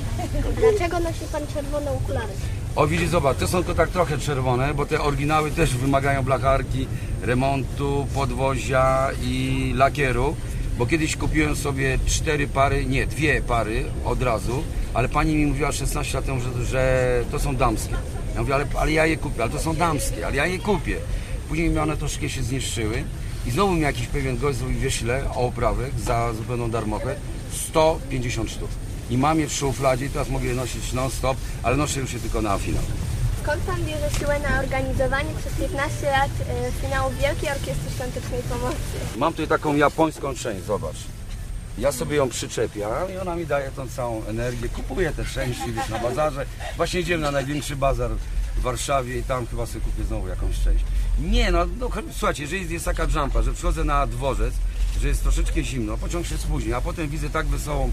Dlaczego 0.58 1.00
nosi 1.00 1.24
pan 1.32 1.42
czerwone 1.54 1.90
okulary? 1.90 2.32
O 2.76 2.86
widzisz, 2.86 3.08
zobacz, 3.08 3.36
te 3.36 3.46
są 3.46 3.58
tylko 3.58 3.74
tak 3.74 3.90
trochę 3.90 4.18
czerwone, 4.18 4.74
bo 4.74 4.86
te 4.86 5.00
oryginały 5.00 5.50
też 5.50 5.76
wymagają 5.76 6.22
blacharki, 6.22 6.86
remontu, 7.22 8.06
podwozia 8.14 9.08
i 9.22 9.72
lakieru. 9.76 10.36
Bo 10.78 10.86
kiedyś 10.86 11.16
kupiłem 11.16 11.56
sobie 11.56 11.98
cztery 12.06 12.48
pary, 12.48 12.86
nie, 12.86 13.06
dwie 13.06 13.42
pary 13.42 13.84
od 14.04 14.22
razu, 14.22 14.62
ale 14.94 15.08
pani 15.08 15.34
mi 15.34 15.46
mówiła 15.46 15.72
16 15.72 16.18
lat 16.18 16.26
temu, 16.26 16.40
że, 16.40 16.64
że 16.64 17.24
to 17.30 17.38
są 17.38 17.56
damskie. 17.56 17.94
Ja 18.34 18.40
mówię, 18.40 18.54
ale, 18.54 18.66
ale 18.78 18.92
ja 18.92 19.06
je 19.06 19.16
kupię, 19.16 19.42
ale 19.42 19.52
to 19.52 19.58
są 19.58 19.76
damskie, 19.76 20.26
ale 20.26 20.36
ja 20.36 20.46
je 20.46 20.58
kupię. 20.58 20.96
Później 21.48 21.70
mi 21.70 21.78
one 21.78 21.96
troszkę 21.96 22.28
się 22.28 22.42
zniszczyły 22.42 23.04
i 23.46 23.50
znowu 23.50 23.72
mi 23.72 23.80
jakiś 23.80 24.06
pewien 24.06 24.38
gość 24.38 24.58
zrobił, 24.58 24.80
wiesz 24.80 25.02
ile, 25.02 25.30
o 25.30 25.46
oprawek 25.46 25.92
za 26.04 26.32
zupełną 26.32 26.70
darmochę, 26.70 27.14
150 27.52 28.50
sztuk. 28.50 28.68
I 29.10 29.18
mam 29.18 29.40
je 29.40 29.48
w 29.48 29.52
szufladzie 29.52 30.06
i 30.06 30.10
teraz 30.10 30.28
mogę 30.28 30.46
je 30.46 30.54
nosić 30.54 30.92
non-stop, 30.92 31.36
ale 31.62 31.76
noszę 31.76 32.00
już 32.00 32.12
je 32.12 32.18
tylko 32.20 32.42
na 32.42 32.58
finał. 32.58 32.82
Skąd 33.42 33.62
pan 33.62 33.84
bierze 33.84 34.10
siłę 34.18 34.40
na 34.40 34.60
organizowanie 34.60 35.30
przez 35.40 35.52
15 35.52 36.10
lat 36.10 36.30
e, 36.48 36.72
finału 36.82 37.10
Wielkiej 37.10 37.50
Orkiestry 37.50 37.90
Świątecznej 37.96 38.40
Pomocy? 38.42 38.76
Mam 39.16 39.32
tutaj 39.32 39.48
taką 39.48 39.76
japońską 39.76 40.34
część, 40.34 40.64
zobacz. 40.64 40.96
Ja 41.78 41.92
sobie 41.92 42.16
ją 42.16 42.28
przyczepiam 42.28 43.12
i 43.14 43.16
ona 43.16 43.36
mi 43.36 43.46
daje 43.46 43.70
tą 43.70 43.88
całą 43.88 44.24
energię. 44.24 44.68
Kupuję 44.68 45.12
te 45.12 45.24
części, 45.24 45.72
wiesz, 45.72 45.88
na 45.88 45.98
bazarze. 45.98 46.46
Właśnie 46.76 47.00
idziemy 47.00 47.22
na 47.22 47.30
największy 47.30 47.76
bazar 47.76 48.10
w 48.56 48.60
Warszawie 48.62 49.18
i 49.18 49.22
tam 49.22 49.46
chyba 49.46 49.66
sobie 49.66 49.80
kupię 49.80 50.04
znowu 50.04 50.28
jakąś 50.28 50.60
część. 50.64 50.84
Nie, 51.18 51.50
no, 51.50 51.66
no 51.78 51.90
słuchajcie, 52.12 52.42
jeżeli 52.42 52.72
jest 52.72 52.84
taka 52.84 53.06
jumpa, 53.14 53.42
że 53.42 53.52
przychodzę 53.52 53.84
na 53.84 54.06
dworzec, 54.06 54.54
że 55.00 55.08
jest 55.08 55.22
troszeczkę 55.22 55.64
zimno, 55.64 55.96
pociąg 55.96 56.26
się 56.26 56.38
spóźni, 56.38 56.72
a 56.72 56.80
potem 56.80 57.08
widzę 57.08 57.30
tak 57.30 57.46
wesołą 57.46 57.88
y, 57.88 57.90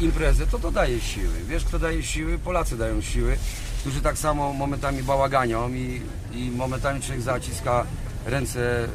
imprezę, 0.00 0.46
to 0.46 0.58
to 0.58 0.70
daje 0.70 1.00
siły. 1.00 1.34
Wiesz, 1.48 1.64
kto 1.64 1.78
daje 1.78 2.02
siły? 2.02 2.38
Polacy 2.38 2.76
dają 2.76 3.00
siły, 3.00 3.36
którzy 3.80 4.00
tak 4.00 4.18
samo 4.18 4.52
momentami 4.52 5.02
bałaganią 5.02 5.74
i, 5.74 6.02
i 6.32 6.50
momentami 6.50 7.00
człowiek 7.00 7.22
zaciska 7.22 7.86
ręce, 8.26 8.84
y, 8.84 8.88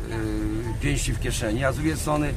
pięści 0.82 1.14
w 1.14 1.20
kieszeni, 1.20 1.66
a 1.66 1.72
z 1.72 1.76
drugiej 1.76 1.98
strony 1.98 2.34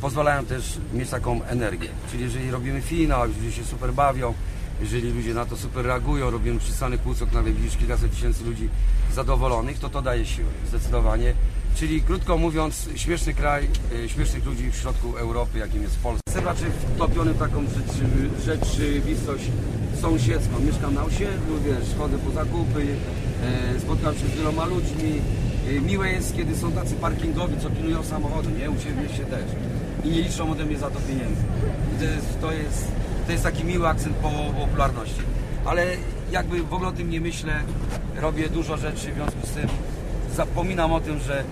pozwalają 0.00 0.44
też 0.44 0.78
mieć 0.92 1.10
taką 1.10 1.44
energię. 1.44 1.88
Czyli 2.10 2.22
jeżeli 2.22 2.50
robimy 2.50 2.82
finał, 2.82 3.26
ludzie 3.26 3.52
się 3.52 3.64
super 3.64 3.92
bawią, 3.92 4.34
jeżeli 4.80 5.12
ludzie 5.12 5.34
na 5.34 5.46
to 5.46 5.56
super 5.56 5.84
reagują, 5.84 6.30
robimy 6.30 6.58
przystany 6.58 6.98
kłócok, 6.98 7.32
nawet 7.32 7.56
widzisz 7.56 7.76
kilkaset 7.76 8.10
tysięcy 8.10 8.44
ludzi 8.44 8.68
zadowolonych, 9.14 9.78
to 9.78 9.88
to 9.88 10.02
daje 10.02 10.26
siłę, 10.26 10.48
zdecydowanie. 10.68 11.34
Czyli 11.76 12.02
krótko 12.02 12.38
mówiąc, 12.38 12.88
śmieszny 12.96 13.34
kraj, 13.34 13.68
e, 14.04 14.08
śmiesznych 14.08 14.46
ludzi 14.46 14.70
w 14.70 14.76
środku 14.76 15.16
Europy, 15.16 15.58
jakim 15.58 15.82
jest 15.82 15.98
Polska. 15.98 16.22
Jestem 16.26 16.44
raczej 16.44 16.70
wtopiony 16.94 17.32
w 17.32 17.38
taką 17.38 17.62
rzeczy, 17.62 18.04
rzeczywistość 18.44 19.44
sąsiedzką. 20.00 20.60
Mieszkam 20.66 20.94
na 20.94 21.04
osiedlu, 21.04 21.60
wiesz, 21.64 21.98
chodzę 21.98 22.18
po 22.18 22.30
zakupy, 22.30 22.86
e, 23.76 23.80
spotkam 23.80 24.14
się 24.14 24.26
z 24.26 24.36
wieloma 24.36 24.64
ludźmi. 24.64 25.20
E, 25.68 25.80
Miłe 25.80 26.12
jest, 26.12 26.36
kiedy 26.36 26.56
są 26.56 26.72
tacy 26.72 26.94
parkingowi, 26.94 27.60
co 27.60 27.70
pilnują 27.70 28.04
samochody, 28.04 28.48
nie? 28.52 28.70
U 28.70 28.76
Ciebie 28.76 29.02
mieście 29.02 29.24
też. 29.24 29.44
I 30.04 30.08
nie 30.08 30.22
liczą 30.22 30.50
ode 30.50 30.64
mnie 30.64 30.78
za 30.78 30.90
to 30.90 31.00
pieniędzy. 31.00 31.42
To 31.98 32.04
jest, 32.04 32.40
to 32.40 32.52
jest, 32.52 32.88
to 33.26 33.32
jest 33.32 33.44
taki 33.44 33.64
miły 33.64 33.88
akcent 33.88 34.16
po 34.16 34.30
popularności. 34.60 35.22
Ale 35.64 35.86
jakby 36.30 36.62
w 36.62 36.74
ogóle 36.74 36.88
o 36.88 36.92
tym 36.92 37.10
nie 37.10 37.20
myślę, 37.20 37.60
robię 38.16 38.48
dużo 38.48 38.76
rzeczy, 38.76 39.12
w 39.12 39.14
związku 39.14 39.46
z 39.46 39.50
tym 39.50 39.68
zapominam 40.38 40.92
o 40.92 41.00
tym, 41.00 41.18
że 41.18 41.44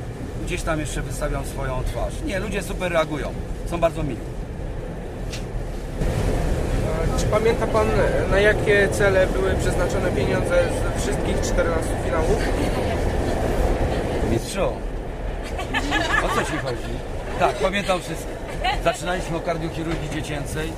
gdzieś 0.45 0.63
tam 0.63 0.81
jeszcze 0.81 1.03
wystawiam 1.03 1.47
swoją 1.47 1.83
twarz. 1.85 2.15
Nie, 2.27 2.39
ludzie 2.39 2.63
super 2.63 2.93
reagują, 2.93 3.29
są 3.71 3.81
bardzo 3.81 4.03
mili. 4.03 4.21
Czy 7.19 7.27
pamięta 7.27 7.67
Pan, 7.67 7.87
na 8.31 8.41
jakie 8.41 8.89
cele 8.89 9.27
były 9.27 9.55
przeznaczone 9.55 10.11
pieniądze 10.11 10.65
z 10.97 11.03
wszystkich 11.03 11.41
14 11.41 11.91
finałów? 12.05 12.39
Mistrzu, 14.31 14.69
O 16.25 16.29
co 16.29 16.45
ci 16.45 16.59
chodzi? 16.59 16.93
Tak, 17.39 17.57
pamiętam 17.57 18.01
wszystko. 18.01 18.31
Zaczynaliśmy 18.85 19.37
od 19.37 19.45
kardiochirurgii 19.45 20.11
dziecięcej, 20.11 20.73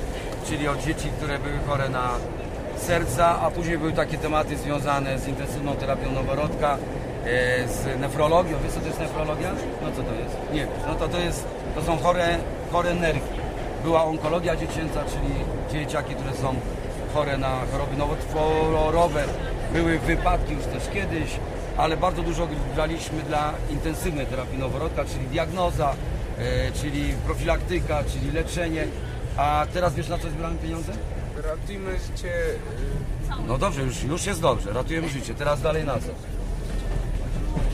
czyli 0.47 0.69
od 0.69 0.85
dzieci, 0.85 1.09
które 1.17 1.39
były 1.39 1.59
chore 1.67 1.89
na 1.89 2.11
serca, 2.79 3.41
a 3.41 3.51
później 3.51 3.79
były 3.79 3.93
takie 3.93 4.19
tematy 4.19 4.57
związane 4.57 5.19
z 5.19 5.29
intensywną 5.29 5.77
terapią 5.77 6.13
noworodka, 6.13 6.79
e, 7.25 7.69
z 7.69 8.01
nefrologią. 8.01 8.57
Wiesz 8.65 8.73
co 8.73 8.81
to 8.81 8.87
jest 8.87 9.01
nefrologia? 9.01 9.51
No 9.83 9.89
co 9.97 10.03
to 10.03 10.15
jest? 10.15 10.37
Nie 10.53 10.61
wiesz. 10.61 10.85
No 10.89 10.95
to 10.95 11.09
to 11.09 11.19
jest, 11.19 11.47
to 11.75 11.83
są 11.83 11.99
chore, 11.99 12.39
chore 12.73 12.95
nerki. 12.95 13.39
Była 13.83 14.05
onkologia 14.05 14.57
dziecięca, 14.57 15.05
czyli 15.05 15.35
dzieciaki, 15.73 16.15
które 16.15 16.35
są 16.37 16.55
chore 17.15 17.39
na 17.39 17.61
choroby 17.73 17.97
nowotworowe. 17.97 19.25
Były 19.73 19.99
wypadki 19.99 20.53
już 20.55 20.65
też 20.65 20.89
kiedyś, 20.95 21.31
ale 21.77 21.97
bardzo 21.97 22.23
dużo 22.23 22.49
graliśmy 22.75 23.23
dla 23.23 23.53
intensywnej 23.71 24.27
terapii 24.27 24.59
noworodka, 24.59 25.05
czyli 25.05 25.27
diagnoza, 25.27 25.95
e, 26.39 26.73
czyli 26.73 27.13
profilaktyka, 27.27 28.05
czyli 28.05 28.31
leczenie. 28.31 28.85
A 29.37 29.67
teraz 29.73 29.95
wiesz 29.95 30.09
na 30.09 30.19
co 30.19 30.31
zbieramy 30.31 30.59
pieniądze? 30.59 30.93
Ratujmy 31.49 31.99
życie 31.99 32.29
y, 32.29 33.47
No 33.47 33.59
dobrze, 33.59 33.83
już, 33.83 34.03
już 34.03 34.27
jest 34.27 34.41
dobrze, 34.41 34.73
ratujemy 34.73 35.09
życie. 35.09 35.35
Teraz 35.35 35.63
dalej 35.63 35.85
na 35.85 35.95
co? 35.95 36.09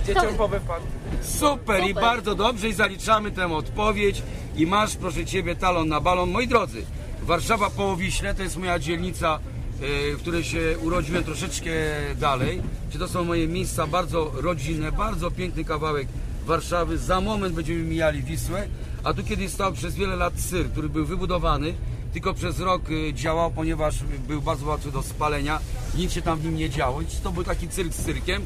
dzieciom 0.07 0.35
po 0.37 0.49
wypadku. 0.49 0.87
Super, 1.23 1.85
i 1.85 1.95
bardzo 1.95 2.35
dobrze 2.35 2.69
i 2.69 2.73
zaliczamy 2.73 3.31
tę 3.31 3.55
odpowiedź 3.55 4.23
i 4.57 4.67
masz 4.67 4.97
proszę 4.97 5.25
Ciebie 5.25 5.57
talon 5.57 5.89
na 5.89 6.01
balon. 6.01 6.31
Moi 6.31 6.49
drodzy, 6.49 6.85
Warszawa 7.23 7.71
po 7.71 7.97
Wiśle 7.97 8.35
to 8.35 8.43
jest 8.43 8.57
moja 8.57 8.79
dzielnica, 8.79 9.39
e, 9.83 10.17
w 10.17 10.21
której 10.21 10.45
się 10.45 10.79
urodziłem 10.83 11.25
troszeczkę 11.25 11.71
dalej. 12.17 12.63
Gdzie 12.91 12.99
to 12.99 13.09
są 13.09 13.25
moje 13.25 13.49
miejsca 13.49 13.87
bardzo 13.87 14.33
rodzinne, 14.35 14.93
bardzo 14.93 15.31
piękny 15.31 15.65
kawałek 15.65 16.09
Warszawy. 16.47 16.99
Za 16.99 17.21
moment 17.21 17.55
będziemy 17.55 17.83
mijali 17.83 18.23
Wisłę, 18.23 18.67
a 19.05 19.15
tu 19.15 19.25
kiedyś 19.25 19.51
stał 19.51 19.73
przez 19.73 19.95
wiele 19.95 20.17
lat 20.17 20.41
syr, 20.41 20.71
który 20.71 20.89
był 20.89 21.07
wybudowany, 21.07 21.75
tylko 22.15 22.35
przez 22.35 22.61
rok 22.61 22.83
e, 22.91 23.15
działał, 23.15 23.51
ponieważ 23.51 23.95
był 24.29 24.43
bardzo 24.43 24.67
łatwy 24.67 24.93
do 24.93 25.03
spalenia. 25.03 25.61
Nic 25.95 26.13
się 26.13 26.23
tam 26.23 26.39
w 26.39 26.45
nim 26.45 26.57
nie 26.57 26.71
działo. 26.71 27.01
To 27.23 27.33
był 27.33 27.45
taki 27.45 27.69
cyrk 27.69 27.93
z 27.93 28.05
cyrkiem. 28.05 28.43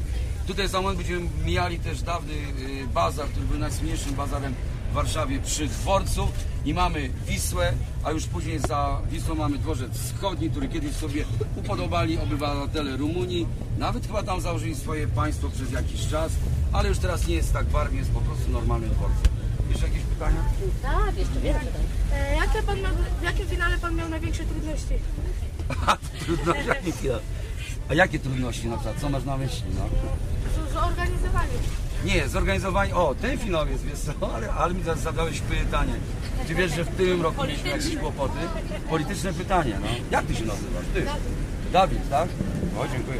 Tutaj 0.47 0.67
za 0.67 0.81
moment 0.81 0.97
będziemy 0.97 1.29
mijali 1.45 1.79
też 1.79 2.01
dawny 2.01 2.33
y, 2.33 2.87
bazar, 2.93 3.27
który 3.27 3.45
był 3.45 3.59
najsłynniejszym 3.59 4.13
bazarem 4.13 4.53
w 4.91 4.93
Warszawie 4.93 5.39
przy 5.39 5.67
dworcu 5.67 6.27
i 6.65 6.73
mamy 6.73 7.09
Wisłę, 7.27 7.73
a 8.03 8.11
już 8.11 8.25
później 8.25 8.59
za 8.59 9.01
Wisłą 9.11 9.35
mamy 9.35 9.57
dworzec 9.57 9.91
wschodni, 9.91 10.49
który 10.49 10.67
kiedyś 10.67 10.91
sobie 10.91 11.25
upodobali 11.55 12.17
obywatele 12.17 12.97
Rumunii. 12.97 13.47
Nawet 13.77 14.07
chyba 14.07 14.23
tam 14.23 14.41
założyli 14.41 14.75
swoje 14.75 15.07
państwo 15.07 15.49
przez 15.49 15.71
jakiś 15.71 16.07
czas, 16.07 16.31
ale 16.71 16.89
już 16.89 16.97
teraz 16.97 17.27
nie 17.27 17.35
jest 17.35 17.53
tak 17.53 17.65
barwnie, 17.65 17.99
jest 17.99 18.11
po 18.11 18.21
prostu 18.21 18.51
normalnym 18.51 18.89
dworcem. 18.89 19.38
Jeszcze 19.69 19.87
jakieś 19.87 20.01
pytania? 20.03 20.43
Tak, 20.81 21.17
jeszcze 21.17 21.39
wiele 21.39 21.59
pytań. 21.59 21.81
E, 22.13 22.35
jakie 22.35 22.63
pan 22.63 22.81
miał, 22.81 22.91
w 23.19 23.23
jakim 23.23 23.47
finale 23.47 23.77
pan 23.77 23.95
miał 23.95 24.09
największe 24.09 24.43
trudności? 24.43 24.93
Trudności? 26.25 26.67
Jakie- 26.67 27.19
A 27.89 27.93
jakie 27.93 28.19
trudności 28.19 28.67
na 28.67 28.75
przykład? 28.77 28.99
Co 29.01 29.09
masz 29.09 29.23
na 29.23 29.37
myśli? 29.37 29.63
No? 29.75 29.89
Z, 30.69 30.73
zorganizowanie. 30.73 31.53
Nie, 32.05 32.27
zorganizowanie. 32.27 32.95
O, 32.95 33.15
ten 33.21 33.37
finał 33.37 33.67
jest, 33.67 33.83
wiesz 33.85 33.99
co, 33.99 34.35
ale, 34.35 34.51
ale 34.51 34.73
mi 34.73 34.83
zadałeś 34.83 35.39
pytanie. 35.41 35.93
Czy 36.47 36.55
wiesz, 36.55 36.75
że 36.75 36.83
w 36.83 36.95
tym 36.95 37.21
roku 37.21 37.43
mieliśmy 37.43 37.69
jakieś 37.69 37.95
kłopoty? 37.97 38.37
Polityczne 38.89 39.33
pytanie, 39.33 39.77
no. 39.81 39.87
Jak 40.11 40.25
ty 40.25 40.35
się 40.35 40.45
nazywasz? 40.45 40.85
Ty? 40.93 41.05
Dawid, 41.73 42.09
tak? 42.09 42.29
O, 42.79 42.87
dziękuję. 42.87 43.19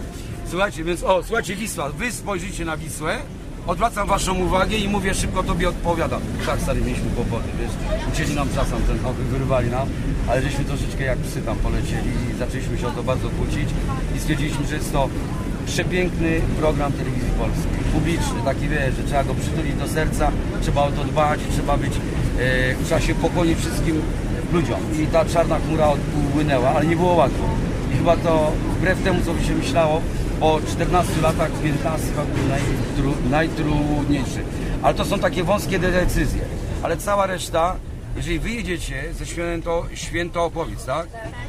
Słuchajcie, 0.50 0.84
więc 0.84 1.04
o, 1.04 1.24
słuchajcie, 1.24 1.56
Wisła. 1.56 1.90
Wy 1.90 2.12
spojrzycie 2.12 2.66
na 2.66 2.78
Wisłę, 2.78 3.20
odwracam 3.70 4.08
waszą 4.08 4.36
uwagę 4.36 4.78
i 4.78 4.88
mówię 4.88 5.14
szybko 5.14 5.44
tobie 5.44 5.70
odpowiadam. 5.70 6.22
Tak, 6.46 6.62
stary, 6.62 6.82
mieliśmy 6.82 7.10
kłopoty, 7.16 7.50
wiesz. 7.60 7.72
Ucięli 8.14 8.36
nam 8.36 8.50
czasem 8.56 8.82
ten 8.82 9.06
okry, 9.06 9.24
wyrwali 9.24 9.70
nam, 9.70 9.88
ale 10.30 10.42
żeśmy 10.42 10.66
troszeczkę 10.66 11.04
jak 11.04 11.18
psy 11.18 11.42
tam 11.42 11.58
polecieli 11.58 12.10
i 12.32 12.38
zaczęliśmy 12.40 12.78
się 12.78 12.88
o 12.88 12.92
to 12.92 13.04
bardzo 13.04 13.30
kłócić 13.30 13.70
i 14.16 14.20
stwierdziliśmy, 14.20 14.68
że 14.68 14.76
jest 14.76 14.94
to 14.94 15.10
przepiękny 15.66 16.42
program 16.60 16.92
telewizji 16.92 17.32
polskiej, 17.40 17.84
publiczny, 17.94 18.42
taki 18.46 18.68
wiesz, 18.68 18.96
że 18.96 19.04
trzeba 19.04 19.24
go 19.24 19.34
przytulić 19.36 19.76
do 19.76 19.88
serca, 19.88 20.32
trzeba 20.62 20.82
o 20.82 20.92
to 20.92 21.04
dbać, 21.04 21.40
trzeba 21.54 21.78
być, 21.78 21.94
e, 22.40 22.86
trzeba 22.86 23.02
się 23.02 23.16
pokłonić 23.16 23.60
wszystkim 23.60 24.02
ludziom. 24.54 24.80
I 25.04 25.08
ta 25.08 25.26
czarna 25.26 25.60
chmura 25.60 25.88
upłynęła, 26.30 26.70
ale 26.70 26.86
nie 26.86 26.96
było 26.96 27.14
łatwo. 27.14 27.44
I 27.94 27.98
chyba 27.98 28.18
to 28.18 28.52
wbrew 28.78 29.04
temu, 29.04 29.20
co 29.26 29.34
by 29.34 29.44
się 29.44 29.56
myślało, 29.56 30.02
po 30.40 30.60
14 30.62 31.22
latach 31.22 31.52
15 31.52 32.08
rok 32.16 32.26
był 32.26 32.48
najtru, 32.48 33.30
najtrudniejszy. 33.30 34.44
Ale 34.82 34.94
to 34.94 35.06
są 35.06 35.20
takie 35.20 35.44
wąskie 35.44 35.80
decyzje. 35.80 36.42
Ale 36.84 36.98
cała 36.98 37.26
reszta, 37.26 37.76
jeżeli 38.16 38.40
wyjedziecie 38.40 39.14
ze 39.14 39.26
Święto, 39.26 39.86
Świętoopowic, 39.94 40.86
tak? 40.86 41.08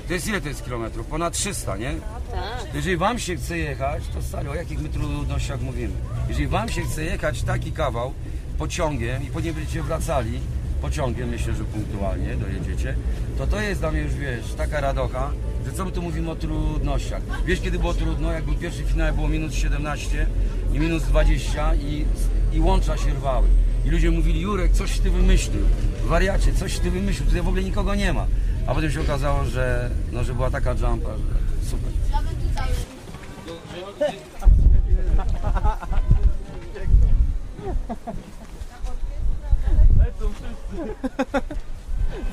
To 0.08 0.14
jest 0.14 0.28
ile 0.28 0.40
to 0.40 0.48
jest 0.48 0.64
kilometrów? 0.64 1.06
Ponad 1.06 1.32
300, 1.32 1.76
nie? 1.76 1.94
Tak. 2.30 2.74
Jeżeli 2.74 2.96
wam 2.96 3.18
się 3.18 3.36
chce 3.36 3.58
jechać, 3.58 4.02
to 4.14 4.22
stary, 4.22 4.50
o 4.50 4.54
jakich 4.54 4.80
my 4.80 4.88
trudnościach 4.88 5.60
mówimy? 5.60 5.94
Jeżeli 6.28 6.46
wam 6.46 6.68
się 6.68 6.82
chce 6.82 7.04
jechać 7.04 7.42
taki 7.42 7.72
kawał 7.72 8.14
pociągiem 8.58 9.22
i 9.22 9.26
później 9.26 9.54
będziecie 9.54 9.82
wracali 9.82 10.40
pociągiem, 10.80 11.28
myślę, 11.28 11.54
że 11.54 11.64
punktualnie 11.64 12.36
dojedziecie, 12.36 12.94
to 13.38 13.46
to 13.46 13.60
jest 13.60 13.80
dla 13.80 13.90
mnie 13.90 14.00
już, 14.00 14.14
wiesz, 14.14 14.54
taka 14.56 14.80
radocha, 14.80 15.30
że 15.66 15.72
co 15.72 15.84
my 15.84 15.92
tu 15.92 16.02
mówimy 16.02 16.30
o 16.30 16.36
trudnościach. 16.36 17.22
Wiesz, 17.46 17.60
kiedy 17.60 17.78
było 17.78 17.94
trudno? 17.94 18.32
Jak 18.32 18.44
był 18.44 18.54
pierwszy 18.54 18.84
finał, 18.84 19.14
było 19.14 19.28
minus 19.28 19.54
17 19.54 20.26
i 20.72 20.78
minus 20.78 21.02
20 21.02 21.74
i, 21.74 22.04
i 22.52 22.60
łącza 22.60 22.96
się 22.96 23.10
rwały. 23.10 23.48
I 23.84 23.90
ludzie 23.90 24.10
mówili, 24.10 24.40
Jurek, 24.40 24.72
coś 24.72 24.98
ty 24.98 25.10
wymyślił, 25.10 25.62
wariacie, 26.04 26.52
coś 26.52 26.78
ty 26.78 26.90
wymyślił, 26.90 27.26
tutaj 27.26 27.42
w 27.42 27.48
ogóle 27.48 27.62
nikogo 27.62 27.94
nie 27.94 28.12
ma. 28.12 28.26
A 28.66 28.74
potem 28.74 28.90
się 28.90 29.00
okazało, 29.00 29.44
że, 29.44 29.90
no, 30.12 30.24
że 30.24 30.34
była 30.34 30.50
taka 30.50 30.70
jumpa, 30.70 31.10
że 31.10 31.70
super. 31.70 31.92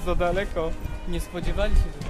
Za 0.06 0.16
daleko. 0.16 0.72
Nie 1.08 1.20
spodziewali 1.20 1.76
się, 1.76 1.82
że 1.82 2.07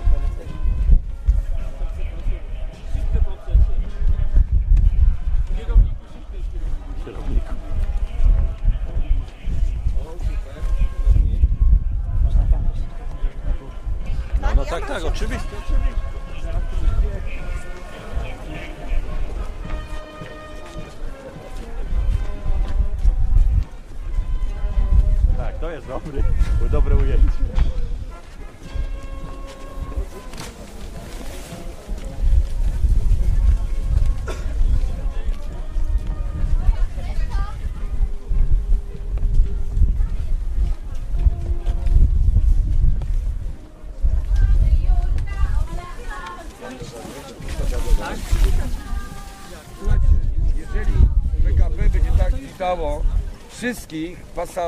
wszystkich 53.73 54.17
pasa, 54.35 54.61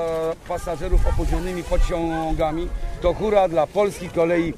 pasażerów 0.48 1.08
opóźnionymi 1.08 1.64
pociągami, 1.64 2.68
to 3.02 3.14
hura 3.14 3.48
dla 3.48 3.68
polskich 3.68 4.14
kolei 4.14 4.54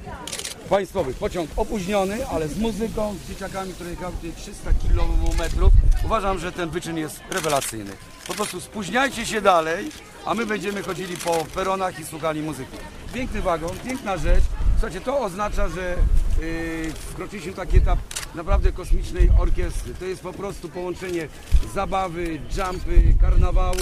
państwowych. 0.70 1.18
Pociąg 1.18 1.50
opóźniony, 1.58 2.28
ale 2.28 2.48
z 2.48 2.58
muzyką, 2.58 3.16
z 3.26 3.30
dzieciakami, 3.30 3.74
które 3.74 3.90
jechały 3.90 4.14
tutaj 4.14 4.32
300 4.32 4.70
km. 4.72 5.72
Uważam, 6.06 6.40
że 6.40 6.52
ten 6.52 6.70
wyczyn 6.70 6.98
jest 6.98 7.20
rewelacyjny. 7.30 7.92
Po 8.28 8.34
prostu 8.34 8.62
spóźniajcie 8.62 9.26
się 9.26 9.42
dalej, 9.42 9.90
a 10.26 10.34
my 10.34 10.46
będziemy 10.46 10.84
chodzili 10.84 11.18
po 11.18 11.46
peronach 11.56 12.00
i 12.00 12.06
słuchali 12.06 12.42
muzyki. 12.42 12.78
Piękny 13.14 13.42
wagon, 13.42 13.72
piękna 13.86 14.18
rzecz. 14.18 14.44
Słuchajcie, 14.72 15.02
to 15.02 15.20
oznacza, 15.20 15.70
że 15.70 15.98
yy, 16.40 16.94
wkroczyliśmy 16.94 17.52
w 17.52 17.56
taki 17.56 17.78
etap 17.78 18.00
naprawdę 18.36 18.72
kosmicznej 18.72 19.30
orkiestry. 19.40 19.94
To 19.94 20.06
jest 20.06 20.22
po 20.22 20.34
prostu 20.34 20.70
połączenie 20.70 21.28
zabawy, 21.74 22.40
jumpy, 22.58 23.14
karnawału. 23.22 23.78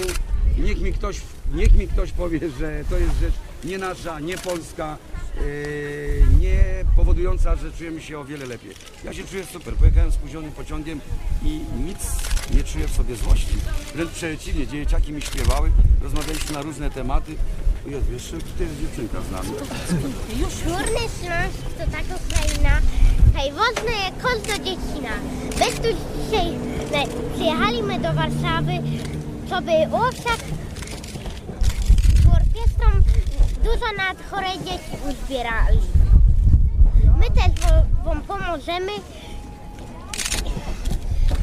Niech 0.60 0.82
mi 0.82 0.94
ktoś, 0.94 1.22
niech 1.54 1.74
mi 1.74 1.88
ktoś 1.88 2.12
powie, 2.12 2.40
że 2.60 2.84
to 2.90 2.98
jest 2.98 3.20
rzecz 3.22 3.34
nie 3.64 3.78
nasza, 3.78 4.20
nie 4.20 4.38
polska, 4.38 4.98
yy, 5.36 5.44
nie 6.40 6.86
powodująca, 6.96 7.56
że 7.56 7.72
czujemy 7.72 8.02
się 8.02 8.20
o 8.20 8.26
wiele 8.26 8.46
lepiej. 8.46 8.72
Ja 9.04 9.14
się 9.14 9.24
czuję 9.24 9.46
super. 9.46 9.74
Pojechałem 9.74 10.12
spóźnionym 10.12 10.52
pociągiem 10.52 11.02
i 11.44 11.60
nic 11.86 11.98
nie 12.56 12.64
czuję 12.64 12.88
w 12.88 12.92
sobie 12.92 13.16
złości. 13.16 13.56
Wręcz 13.96 14.12
przeciwnie, 14.12 14.68
dzieciaki 14.68 15.14
mi 15.14 15.22
śpiewały, 15.22 15.72
rozmawialiśmy 16.02 16.54
na 16.54 16.62
różne 16.62 16.90
tematy. 16.90 17.36
O 17.88 17.90
Jezu, 17.90 18.12
jeszcze 18.14 18.38
tutaj 18.38 18.68
jest 18.68 18.82
dziewczynka 18.82 19.22
z 19.22 19.32
nami. 19.32 19.50
Górny 20.66 21.06
Śląsk 21.20 21.62
to 21.78 21.86
taka 21.92 22.16
kraina, 22.30 22.82
hej 23.36 23.52
wodna 23.52 23.92
jak 24.06 24.18
koz 24.22 24.42
do 24.42 24.64
dziecina. 24.64 25.12
My 25.60 25.66
tu 25.66 25.98
dzisiaj 26.24 26.54
przyjechaliśmy 27.36 28.00
do 28.00 28.14
Warszawy, 28.14 28.72
co 29.50 29.62
by 29.62 29.72
owsiak 29.92 30.40
z 32.24 32.26
orkiestrą 32.26 32.90
dużo 33.64 33.94
nad 33.98 34.30
chore 34.30 34.54
dzieci 34.66 34.98
uzbierali. 35.10 35.80
My 37.20 37.26
też 37.26 37.72
wam 38.06 38.22
pomożemy 38.22 38.92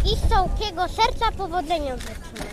i 0.05 0.17
z 0.17 0.29
całkiego 0.29 0.89
serca 0.89 1.33
powodzenia 1.37 1.97
życzymy. 1.97 2.51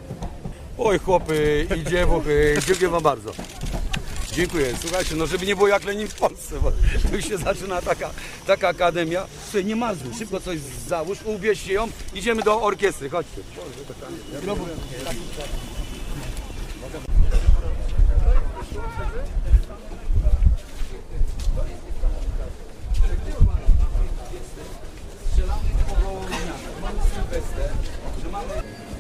Oj 0.78 1.00
chłopy 1.00 1.68
i 1.78 1.84
dziewuchy, 1.89 2.56
dziękuję 2.68 2.89
wam 2.89 3.04
bardzo. 3.04 3.32
Dziękuję. 4.34 4.74
Słuchajcie, 4.82 5.15
no 5.15 5.28
żeby 5.28 5.46
nie 5.46 5.56
było 5.56 5.67
jak 5.67 5.84
Lenin 5.84 6.08
w 6.08 6.15
Polsce, 6.15 6.56
bo 6.60 6.72
tu 7.12 7.22
się 7.22 7.38
zaczyna 7.38 7.82
taka, 7.82 8.10
taka 8.48 8.67
akademia. 8.67 9.26
Słuchaj, 9.43 9.65
nie 9.65 9.76
marzuj, 9.76 10.13
szybko 10.17 10.39
coś 10.39 10.60
załóż, 10.88 11.17
ubierzcie 11.26 11.74
ją, 11.74 11.88
idziemy 12.13 12.43
do 12.43 12.62
orkiestry, 12.62 13.10
chodźcie. 13.10 13.41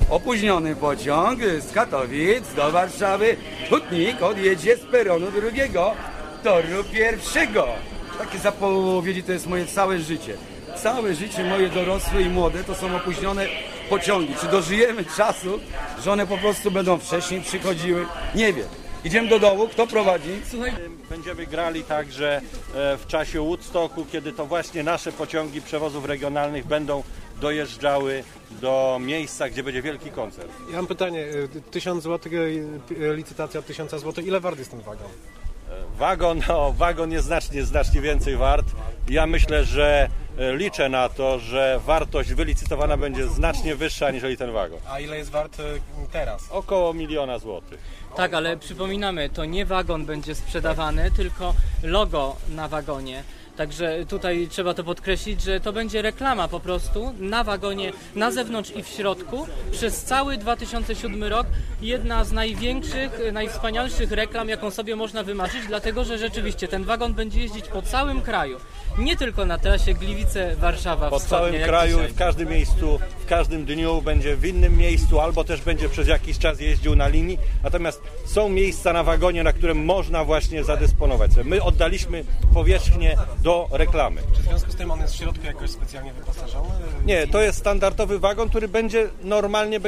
Opóźniony 0.09 0.75
pociąg 0.75 1.39
z 1.69 1.71
Katowic 1.71 2.53
do 2.55 2.71
Warszawy. 2.71 3.37
Hutnik 3.69 4.21
odjedzie 4.21 4.77
z 4.77 4.79
peronu 4.79 5.31
drugiego, 5.31 5.91
toru 6.43 6.83
pierwszego. 6.93 7.67
Takie 8.17 8.37
zapowiedzi 8.37 9.23
to 9.23 9.31
jest 9.31 9.47
moje 9.47 9.65
całe 9.65 9.99
życie. 9.99 10.37
Całe 10.83 11.15
życie 11.15 11.43
moje 11.43 11.69
dorosłe 11.69 12.21
i 12.21 12.29
młode 12.29 12.63
to 12.63 12.75
są 12.75 12.95
opóźnione 12.95 13.47
pociągi. 13.89 14.35
Czy 14.41 14.47
dożyjemy 14.47 15.05
czasu, 15.17 15.59
że 16.03 16.11
one 16.11 16.27
po 16.27 16.37
prostu 16.37 16.71
będą 16.71 16.97
wcześniej 16.97 17.41
przychodziły? 17.41 18.05
Nie 18.35 18.53
wiem. 18.53 18.67
Idziemy 19.05 19.27
do 19.29 19.39
dołu, 19.39 19.67
kto 19.67 19.87
prowadzi? 19.87 20.29
Będziemy 21.09 21.45
grali 21.45 21.83
także 21.83 22.41
e, 22.75 22.97
w 22.97 23.07
czasie 23.07 23.41
Woodstocku, 23.41 24.05
kiedy 24.11 24.31
to 24.33 24.45
właśnie 24.45 24.83
nasze 24.83 25.11
pociągi 25.11 25.61
przewozów 25.61 26.05
regionalnych 26.05 26.65
będą 26.67 27.03
dojeżdżały 27.43 28.23
do 28.61 28.97
miejsca, 29.01 29.49
gdzie 29.49 29.63
będzie 29.63 29.81
wielki 29.81 30.11
koncert. 30.11 30.51
Ja 30.69 30.75
mam 30.75 30.87
pytanie, 30.87 31.19
y, 31.19 31.61
1000 31.71 32.03
zł, 32.03 32.31
licytacja 33.15 33.59
od 33.59 33.65
1000 33.65 33.91
zł, 33.91 34.25
ile 34.25 34.39
wart 34.39 34.59
jest 34.59 34.71
ten 34.71 34.81
wagon? 34.81 35.07
Wagon, 35.97 36.41
no, 36.47 36.73
wagon 36.77 37.11
jest 37.11 37.25
znacznie, 37.25 37.63
znacznie 37.63 38.01
więcej 38.01 38.37
wart. 38.37 38.65
Ja 39.09 39.27
myślę, 39.27 39.65
że 39.65 40.09
e, 40.37 40.55
liczę 40.55 40.89
na 40.89 41.09
to, 41.09 41.39
że 41.39 41.79
wartość 41.85 42.33
wylicytowana 42.33 42.97
będzie 42.97 43.27
znacznie 43.27 43.75
wyższa 43.75 44.11
niż 44.11 44.23
ten 44.37 44.51
wagon. 44.51 44.79
A 44.89 44.99
ile 44.99 45.17
jest 45.17 45.31
wart 45.31 45.59
y, 45.59 45.63
teraz? 46.11 46.51
Około 46.51 46.93
miliona 46.93 47.39
złotych. 47.39 47.79
Tak, 48.15 48.33
ale 48.33 48.57
przypominamy, 48.57 49.29
to 49.29 49.45
nie 49.45 49.65
wagon 49.65 50.05
będzie 50.05 50.35
sprzedawany, 50.35 51.11
tylko 51.11 51.53
logo 51.83 52.35
na 52.49 52.67
wagonie. 52.67 53.23
Także 53.57 54.05
tutaj 54.09 54.47
trzeba 54.51 54.73
to 54.73 54.83
podkreślić, 54.83 55.41
że 55.41 55.59
to 55.59 55.73
będzie 55.73 56.01
reklama 56.01 56.47
po 56.47 56.59
prostu 56.59 57.13
na 57.19 57.43
wagonie, 57.43 57.91
na 58.15 58.31
zewnątrz 58.31 58.71
i 58.75 58.83
w 58.83 58.87
środku. 58.87 59.47
Przez 59.71 60.03
cały 60.03 60.37
2007 60.37 61.23
rok 61.23 61.47
jedna 61.81 62.23
z 62.23 62.31
największych, 62.31 63.11
najwspanialszych 63.33 64.11
reklam, 64.11 64.49
jaką 64.49 64.71
sobie 64.71 64.95
można 64.95 65.23
wymarzyć, 65.23 65.67
dlatego 65.67 66.03
że 66.03 66.17
rzeczywiście 66.17 66.67
ten 66.67 66.83
wagon 66.83 67.13
będzie 67.13 67.39
jeździć 67.39 67.67
po 67.67 67.81
całym 67.81 68.21
kraju. 68.21 68.57
Nie 68.97 69.17
tylko 69.17 69.45
na 69.45 69.57
trasie 69.57 69.93
Gliwice-Warszawa 69.93 71.09
Po 71.09 71.19
całym 71.19 71.63
kraju, 71.63 71.97
dzisiaj. 71.97 72.11
w 72.11 72.15
każdym 72.15 72.49
miejscu, 72.49 72.99
w 73.19 73.25
każdym 73.25 73.65
dniu 73.65 74.01
będzie 74.01 74.35
w 74.35 74.45
innym 74.45 74.77
miejscu, 74.77 75.19
albo 75.19 75.43
też 75.43 75.61
będzie 75.61 75.89
przez 75.89 76.07
jakiś 76.07 76.37
czas 76.39 76.59
jeździł 76.59 76.95
na 76.95 77.07
linii. 77.07 77.37
Natomiast 77.63 78.01
są 78.25 78.49
miejsca 78.49 78.93
na 78.93 79.03
wagonie, 79.03 79.43
na 79.43 79.53
którym 79.53 79.85
można 79.85 80.25
właśnie 80.25 80.63
zadysponować. 80.63 81.31
My 81.43 81.63
oddaliśmy 81.63 82.23
powierzchnię 82.53 83.17
do 83.43 83.67
reklamy. 83.71 84.21
Czy 84.35 84.41
w 84.41 84.45
związku 84.45 84.71
z 84.71 84.75
tym 84.75 84.91
on 84.91 85.01
jest 85.01 85.13
w 85.13 85.17
środku 85.17 85.45
jakoś 85.45 85.69
specjalnie 85.69 86.13
wyposażony? 86.13 86.69
Nie, 87.05 87.27
to 87.27 87.41
jest 87.41 87.59
standardowy 87.59 88.19
wagon, 88.19 88.49
który 88.49 88.67
będzie 88.67 89.09
normalnie, 89.23 89.79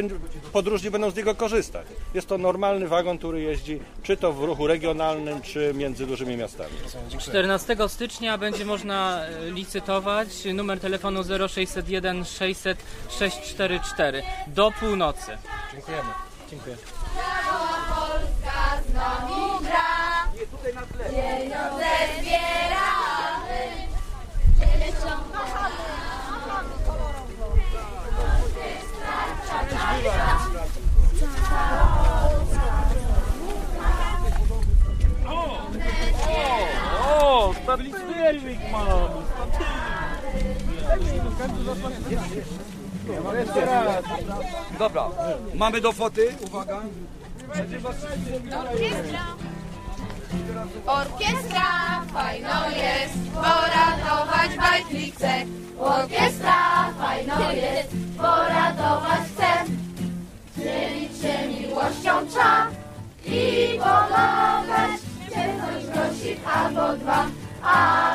podróżni 0.53 0.91
będą 0.91 1.11
z 1.11 1.15
niego 1.15 1.35
korzystać. 1.35 1.87
Jest 2.13 2.27
to 2.27 2.37
normalny 2.37 2.87
wagon, 2.87 3.17
który 3.17 3.41
jeździ 3.41 3.79
czy 4.03 4.17
to 4.17 4.33
w 4.33 4.43
ruchu 4.43 4.67
regionalnym, 4.67 5.41
czy 5.41 5.73
między 5.75 6.05
dużymi 6.05 6.37
miastami. 6.37 6.71
14 7.19 7.77
stycznia 7.87 8.37
będzie 8.37 8.65
można 8.65 8.94
e, 8.95 9.51
licytować 9.51 10.27
numer 10.53 10.79
telefonu 10.79 11.23
0601 11.49 12.25
600 12.25 12.77
644 13.19 14.23
do 14.47 14.71
północy. 14.79 15.37
Dziękujemy. 15.71 16.09
Dziękuję. 16.49 16.77
Polska 17.89 18.81
z 18.89 18.93
nami 18.93 19.65
gra. 19.65 20.05
Pieniądze 21.09 21.85
zbieramy. 22.19 22.54
Stabilny 38.35 38.59
mam! 38.71 39.09
Dobra, 44.79 45.09
mamy 45.53 45.81
do 45.81 45.91
foty, 45.91 46.35
uwaga. 46.47 46.81
Orkiestra 50.85 52.01
fajno 52.13 52.69
jest, 52.69 53.17
poratować 53.33 54.57
bajtli 54.57 55.11
chce. 55.11 55.45
Orkiestra 55.79 56.93
fajno 56.99 57.51
jest, 57.51 57.89
poratować 58.17 59.19
chce. 59.33 59.71
Dzielić 60.57 61.21
się 61.21 61.47
miłością 61.47 62.27
trza 62.27 62.67
i 63.25 63.79
pomagać. 63.79 65.01
Grosik 65.93 66.39
albo 66.47 66.97
dwa, 66.97 67.25
albo 67.63 68.14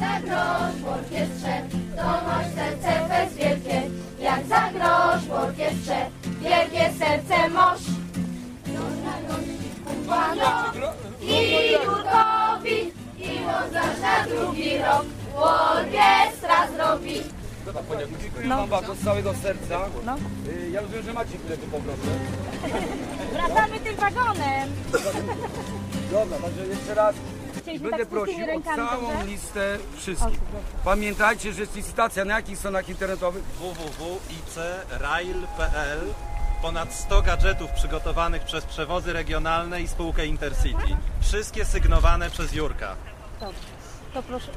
Jak 0.00 0.22
zagrosz 0.22 0.74
w 0.82 0.88
orkiestrze, 0.88 1.62
to 1.96 2.02
masz 2.04 2.46
serce 2.54 3.08
bez 3.08 3.34
wielkie. 3.36 3.82
Jak 4.20 4.46
zagrosz 4.46 5.24
w 5.28 5.32
orkiestrze, 5.32 5.96
wielkie 6.40 6.98
serce 6.98 7.48
moż. 7.48 7.80
Pano 10.08 10.64
i 11.20 11.72
Jurkowi 11.72 12.92
i 13.18 13.40
Łozarz 13.46 14.00
na 14.00 14.26
drugi 14.26 14.78
rok 14.78 15.04
orkiestra 15.36 16.68
zrobi. 16.76 17.20
Dziękuję 18.22 18.48
wam 18.48 18.68
bardzo 18.68 18.94
z 18.94 18.98
całego 19.04 19.34
serca. 19.34 19.80
Y, 20.48 20.70
Ja 20.70 20.80
rozumiem, 20.80 21.04
że 21.04 21.12
macie 21.12 21.38
bilety 21.38 21.66
po 21.66 21.78
prostu. 21.80 22.06
Wracamy 23.32 23.80
tym 23.80 23.96
wagonem. 23.96 24.68
Dobra, 26.12 26.38
także 26.38 26.66
jeszcze 26.66 26.94
raz 26.94 27.14
Chcieliśmy 27.62 27.90
będę 27.90 28.06
tak 28.06 28.14
z 28.14 28.18
pustymi 28.18 28.36
prosił 28.36 28.44
o 28.44 28.46
rękami, 28.46 28.76
całą 28.88 29.08
dobrze? 29.12 29.26
listę 29.26 29.78
wszystkich. 29.96 30.38
Pamiętajcie, 30.84 31.52
że 31.52 31.60
jest 31.60 31.76
licytacja 31.76 32.24
na 32.24 32.34
jakich 32.36 32.58
stronach 32.58 32.88
internetowych? 32.88 33.44
www.icrail.pl 33.44 36.00
Ponad 36.62 36.94
100 36.94 37.22
gadżetów 37.22 37.70
przygotowanych 37.70 38.42
przez 38.44 38.64
przewozy 38.64 39.12
regionalne 39.12 39.82
i 39.82 39.88
spółkę 39.88 40.26
Intercity. 40.26 40.96
Wszystkie 41.20 41.64
sygnowane 41.64 42.30
przez 42.30 42.52
Jurka. 42.52 42.96
To 44.14 44.22
proszę. 44.22 44.50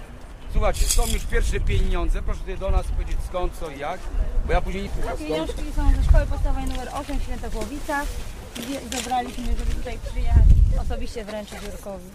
Słuchajcie, 0.51 0.85
są 0.85 1.07
już 1.07 1.23
pierwsze 1.25 1.59
pieniądze. 1.59 2.21
Proszę 2.21 2.39
tutaj 2.39 2.57
do 2.57 2.69
nas 2.71 2.87
powiedzieć 2.87 3.17
skąd, 3.27 3.53
co 3.59 3.69
i 3.69 3.79
jak. 3.79 3.99
Bo 4.45 4.53
ja 4.53 4.61
później 4.61 4.89
skąd. 5.01 5.19
Pieniążki 5.19 5.61
są 5.75 5.91
ze 5.95 6.03
szkoły 6.09 6.25
podstawowej 6.25 6.65
numer 6.69 6.89
8 6.93 7.19
w 7.19 7.23
Świętogłowicach. 7.23 8.05
Zbie- 8.55 8.95
Zebraliśmy, 8.97 9.45
żeby 9.45 9.73
tutaj 9.73 9.99
przyjechać 10.09 10.43
osobiście 10.81 11.25
wręczyć 11.25 11.59
Jurkowi. 11.63 12.05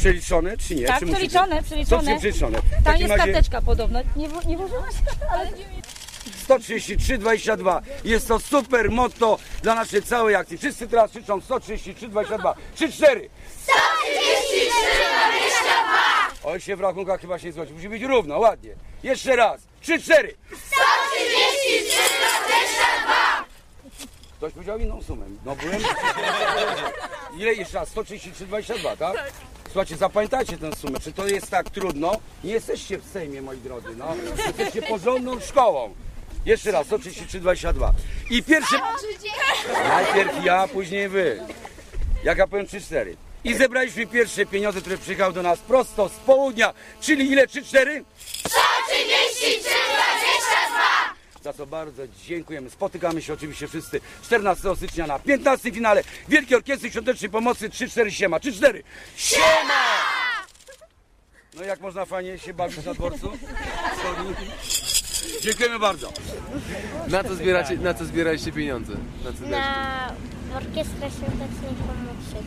Przeliczone 0.00 0.56
czy 0.56 0.74
nie? 0.74 0.86
Tak, 0.86 0.98
czy 0.98 1.04
musi 1.06 1.14
przeliczone, 1.16 1.56
być? 1.56 1.66
przeliczone. 1.66 2.12
Są 2.12 2.18
przeliczone. 2.18 2.58
W 2.58 2.70
Tam 2.70 2.82
takim 2.84 3.00
jest 3.00 3.10
razie 3.18 3.32
karteczka 3.32 3.62
podobno. 3.62 4.00
Nie, 4.16 4.28
w- 4.28 4.46
nie 4.46 4.56
włożyłaś? 4.56 4.94
Ale 5.32 5.50
133, 6.44 7.18
22. 7.18 7.82
Jest 8.04 8.28
to 8.28 8.38
super 8.40 8.90
motto 8.90 9.38
dla 9.62 9.74
naszej 9.74 10.02
całej 10.02 10.34
akcji. 10.34 10.58
Wszyscy 10.58 10.88
teraz 10.88 11.10
krzyczą 11.10 11.40
133, 11.40 12.08
22. 12.08 12.54
3, 12.74 12.92
4. 12.92 13.30
133, 13.62 14.70
22! 14.70 16.30
Oj 16.44 16.60
się 16.60 16.76
w 16.76 16.80
rachunkach 16.80 17.20
chyba 17.20 17.38
się 17.38 17.46
nie 17.46 17.52
zgodzi. 17.52 17.72
Musi 17.72 17.88
być 17.88 18.02
równo, 18.02 18.38
ładnie. 18.38 18.74
Jeszcze 19.02 19.36
raz. 19.36 19.60
Trzy, 19.80 20.02
cztery. 20.02 20.34
133,22! 20.50 23.44
Ktoś 24.36 24.52
powiedział 24.52 24.78
inną 24.78 25.02
sumę. 25.02 25.26
No 25.44 25.56
byłem... 25.56 25.80
Ile 27.36 27.54
jeszcze 27.54 27.78
raz? 27.78 27.94
133,22, 27.94 28.96
tak? 28.96 29.32
Słuchajcie, 29.72 29.96
zapamiętajcie 29.96 30.58
tę 30.58 30.76
sumę. 30.76 31.00
Czy 31.00 31.12
to 31.12 31.26
jest 31.26 31.50
tak 31.50 31.70
trudno? 31.70 32.12
Nie 32.44 32.52
jesteście 32.52 32.98
w 32.98 33.04
Sejmie, 33.12 33.42
moi 33.42 33.58
drodzy, 33.58 33.88
no. 33.96 34.14
Jesteście 34.46 34.82
porządną 34.82 35.40
szkołą. 35.40 35.94
Jeszcze 36.46 36.70
raz, 36.70 36.86
133,22. 36.86 37.90
I 38.30 38.42
pierwszy... 38.42 38.74
Najpierw 39.88 40.44
ja, 40.44 40.68
później 40.68 41.08
wy. 41.08 41.40
Jak 42.24 42.38
ja 42.38 42.46
powiem 42.46 42.66
3-4. 42.66 43.16
I 43.44 43.54
zebraliśmy 43.54 44.06
pierwsze 44.06 44.46
pieniądze, 44.46 44.80
które 44.80 44.98
przyjechały 44.98 45.32
do 45.32 45.42
nas 45.42 45.58
prosto 45.58 46.08
z 46.08 46.12
południa, 46.12 46.74
czyli 47.00 47.30
ile 47.32 47.46
3-4? 47.46 47.52
133,22! 47.54 48.04
Za 51.42 51.52
co 51.52 51.66
bardzo 51.66 52.02
dziękujemy. 52.26 52.70
Spotykamy 52.70 53.22
się 53.22 53.32
oczywiście 53.32 53.68
wszyscy 53.68 54.00
14 54.22 54.76
stycznia 54.76 55.06
na 55.06 55.18
15 55.18 55.72
finale 55.72 56.02
Wielkiej 56.28 56.56
Orkiestry 56.56 56.90
Świątecznej 56.90 57.30
Pomocy 57.30 57.68
3-4 57.68 58.10
Siema. 58.10 58.38
3-4 58.38 58.82
Siema! 59.16 59.84
No 61.54 61.62
jak 61.64 61.80
można 61.80 62.04
fajnie 62.04 62.38
się 62.38 62.54
bawić 62.54 62.84
na 62.84 62.94
dworcu? 62.94 63.32
Sorry. 64.02 64.34
Dziękujemy 65.40 65.78
bardzo. 65.78 66.12
Na 67.08 67.24
co, 67.24 67.34
zbieracie, 67.34 67.76
na 67.76 67.94
co 67.94 68.04
zbieraliście 68.04 68.52
pieniądze? 68.52 68.92
Na 69.24 69.32
co? 69.32 69.46
Na 69.46 70.12
Orkiestrę 70.56 71.10
Świątecznej 71.10 71.74
Pomocy. 71.86 72.46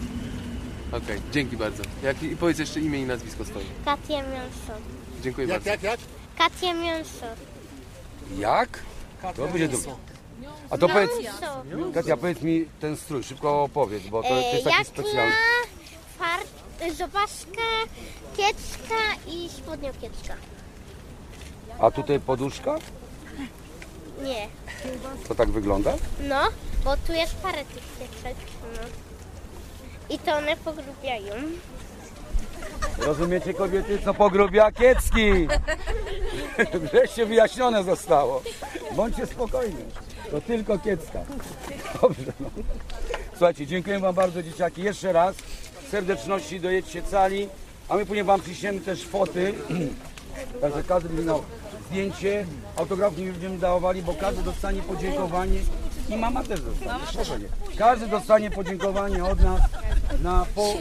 Okej, 0.92 1.22
dzięki 1.32 1.58
bardzo. 1.58 1.84
Jak, 2.04 2.24
I 2.24 2.36
powiedz 2.38 2.60
jeszcze 2.60 2.80
imię 2.80 3.00
i 3.00 3.06
nazwisko 3.06 3.46
swoje. 3.46 3.66
Katia 3.86 4.14
Miąso. 4.14 4.82
Dziękuję 5.22 5.48
bardzo. 5.48 5.70
jak, 5.70 5.84
jak? 5.84 6.00
Katia 6.38 6.74
Miąso. 6.74 7.26
Jak? 8.38 8.80
To 9.36 9.48
będzie 9.48 9.68
dobrze. 9.68 9.90
A 10.70 10.78
to 10.78 10.90
powiedz, 10.90 11.12
Miąso. 11.24 11.64
Katia, 11.94 12.18
powiedz 12.18 12.42
mi 12.42 12.66
ten 12.80 12.98
strój, 12.98 13.24
szybko 13.24 13.64
opowiedz, 13.64 14.04
bo 14.08 14.24
to, 14.24 14.30
to 14.30 14.36
jest 14.36 14.64
taki 14.64 14.86
specjalny. 14.86 15.34
fart, 16.20 16.48
zobaszka, 16.98 17.62
kiecka 18.38 18.96
i 19.28 19.50
spodnią 19.50 19.92
kiecka. 20.02 20.36
A 21.80 21.92
tutaj 21.92 22.20
poduszka? 22.20 22.76
Nie. 24.24 24.48
To 25.28 25.36
tak 25.36 25.50
wygląda? 25.52 25.94
No, 26.20 26.42
bo 26.84 26.98
tu 26.98 27.14
jest 27.14 27.36
parę 27.36 27.58
tych 27.66 27.84
kiecek. 28.00 28.36
No. 28.64 28.88
I 30.16 30.20
to 30.20 30.36
one 30.36 30.56
pogrubiają. 30.58 31.34
Rozumiecie 32.98 33.54
kobiety, 33.54 34.00
co 34.06 34.14
pogrubia 34.14 34.72
kiecki? 34.72 35.48
Wreszcie 36.92 37.26
wyjaśnione 37.26 37.84
zostało. 37.84 38.42
Bądźcie 38.96 39.26
spokojni. 39.26 39.84
To 40.32 40.42
tylko 40.42 40.80
kiecka. 40.80 41.20
Dobrze. 42.02 42.34
No. 42.40 42.50
Słuchajcie, 43.32 43.68
dziękuję 43.68 44.00
wam 44.00 44.16
bardzo 44.16 44.44
dzieciaki. 44.44 44.84
Jeszcze 44.84 45.14
raz. 45.14 45.36
Serdeczności 45.92 46.60
dojedźcie 46.60 47.02
cali. 47.04 47.50
A 47.90 47.96
my 47.96 48.06
później 48.06 48.24
wam 48.24 48.42
przyśniemy 48.42 48.82
też 48.82 49.06
foty. 49.06 49.54
Także 50.62 50.84
każdy 50.84 51.24
miał 51.24 51.44
zdjęcie. 51.90 52.46
Autograf 52.76 53.18
nie 53.18 53.26
będziemy 53.26 53.58
dawali, 53.58 54.02
bo 54.02 54.14
każdy 54.14 54.44
dostanie 54.44 54.82
podziękowanie. 54.82 55.60
I 56.10 56.16
mama 56.16 56.44
też 56.44 56.62
dostanie. 56.62 57.48
Każdy 57.78 58.08
dostanie 58.08 58.52
podziękowanie 58.52 59.26
od 59.26 59.40
nas 59.40 59.62
na 60.24 60.46
po, 60.56 60.74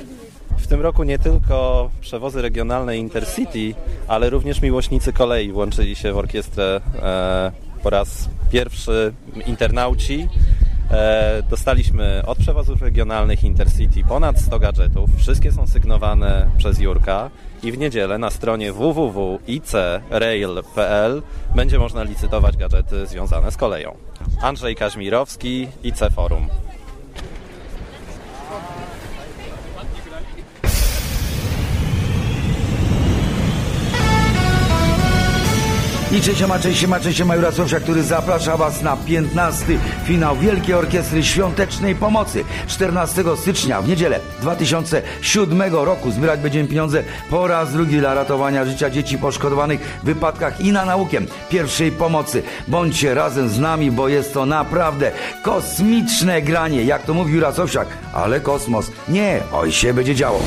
W 0.63 0.67
tym 0.67 0.81
roku 0.81 1.05
nie 1.05 1.19
tylko 1.19 1.91
przewozy 2.01 2.43
regionalne 2.43 2.97
Intercity, 2.97 3.75
ale 4.09 4.31
również 4.31 4.63
miłośnicy 4.63 5.13
kolei 5.13 5.53
włączyli 5.53 5.97
się 5.97 6.13
w 6.13 6.19
orkiestrę 6.19 6.81
e, 7.03 7.53
po 7.83 7.91
raz 7.91 8.29
pierwszy 8.51 9.13
internauci. 9.47 10.29
E, 10.91 11.43
dostaliśmy 11.51 12.23
od 12.27 12.39
przewozów 12.39 12.83
regionalnych 12.83 13.45
Intercity 13.45 14.05
ponad 14.09 14.41
100 14.41 14.59
gadżetów. 14.59 15.11
Wszystkie 15.19 15.53
są 15.53 15.67
sygnowane 15.67 16.51
przez 16.59 16.79
Jurka 16.79 17.31
i 17.63 17.73
w 17.73 17.79
niedzielę 17.79 18.19
na 18.19 18.31
stronie 18.31 18.73
www.icrail.pl 18.73 19.43
będzie 21.55 21.79
można 21.79 22.03
licytować 22.03 22.57
gadżety 22.57 23.07
związane 23.07 23.53
z 23.53 23.57
koleją. 23.57 23.97
Andrzej 24.43 24.77
Kaźmirowski, 24.77 25.69
IC 25.85 25.99
Forum. 26.15 26.49
I 36.13 36.21
cześć, 36.21 36.39
siema, 36.39 36.59
cześć, 36.59 36.81
siema, 36.81 37.01
cześć, 37.01 37.19
siema, 37.19 37.37
Jura 37.37 37.53
Sofia, 37.53 37.81
który 37.81 38.03
zaprasza 38.03 38.57
Was 38.57 38.83
na 38.83 38.97
15. 38.97 39.65
finał 40.05 40.37
Wielkiej 40.37 40.75
Orkiestry 40.75 41.23
Świątecznej 41.23 41.95
Pomocy. 41.95 42.45
14 42.67 43.25
stycznia 43.37 43.83
w 43.83 43.89
niedzielę 43.89 44.21
2007 44.41 45.75
roku 45.75 46.11
zbierać 46.11 46.41
będziemy 46.41 46.69
pieniądze 46.69 47.03
po 47.31 47.47
raz 47.47 47.73
drugi 47.73 47.99
dla 47.99 48.15
ratowania 48.15 48.65
życia 48.65 48.91
dzieci 48.91 49.19
poszkodowanych 49.19 49.81
w 50.03 50.05
wypadkach 50.05 50.61
i 50.61 50.73
na 50.73 50.85
naukę 50.85 51.19
pierwszej 51.51 51.93
pomocy. 51.93 52.43
Bądźcie 52.69 53.15
razem 53.15 53.49
z 53.49 53.59
nami, 53.59 53.91
bo 53.91 54.09
jest 54.09 54.35
to 54.35 54.47
naprawdę 54.47 55.13
kosmiczne 55.43 56.43
granie, 56.43 56.85
jak 56.85 57.03
to 57.03 57.15
mówi 57.15 57.35
Jura 57.35 57.53
Sowsiak, 57.53 57.89
ale 58.13 58.41
kosmos. 58.41 58.91
Nie, 59.09 59.41
oj 59.53 59.73
się 59.73 59.95
będzie 59.95 60.15
działo. 60.15 60.43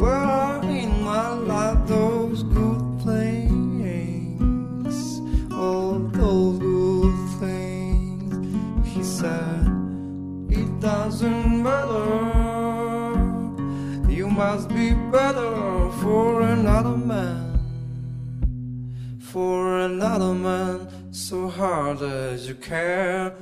where 0.00 0.60
in 0.64 0.90
my 1.04 1.28
life 1.30 1.86
those 1.86 2.42
good 2.42 3.00
things, 3.04 4.96
all 5.52 6.00
those 6.12 6.58
good 6.58 7.14
things. 7.38 8.88
He 8.88 9.04
said, 9.04 9.64
It 10.50 10.80
doesn't 10.80 11.62
matter. 11.62 13.14
You 14.10 14.28
must 14.28 14.68
be 14.70 14.92
better 15.12 15.88
for 16.02 16.42
another 16.42 16.96
man, 16.96 17.60
for 19.20 19.78
another 19.78 20.34
man, 20.34 20.88
so 21.12 21.48
hard 21.48 22.02
as 22.02 22.48
you 22.48 22.56
care. 22.56 23.36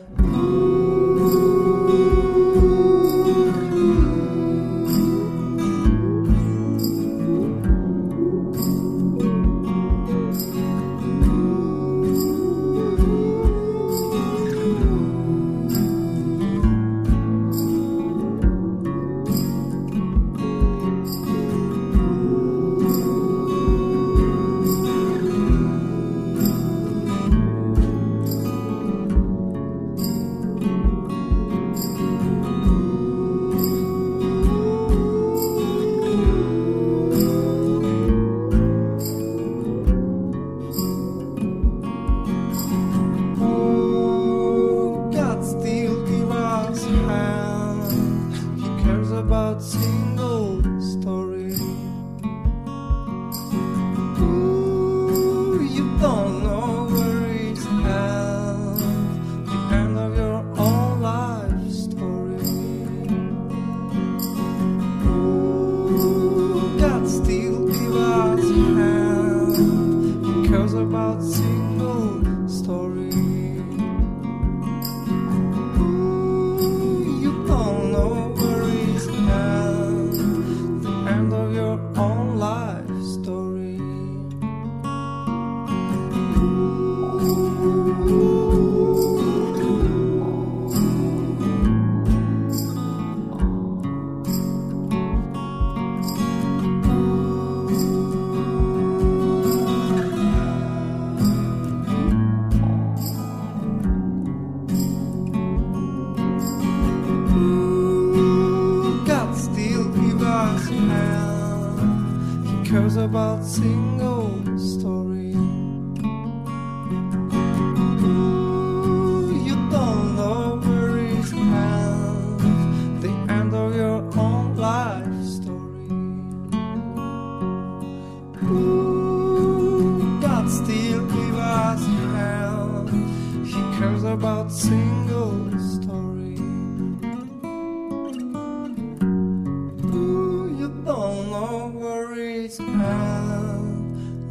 It's 142.46 142.60
at. 142.60 142.66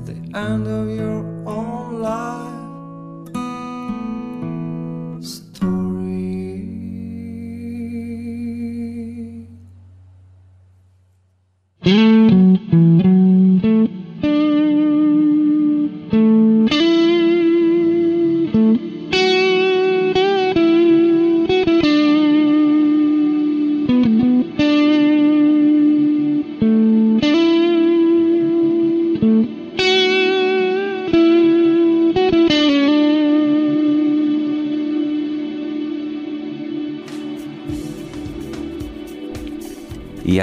The 0.05 0.13
end 0.39 0.67
of 0.67 0.87
your 0.87 1.24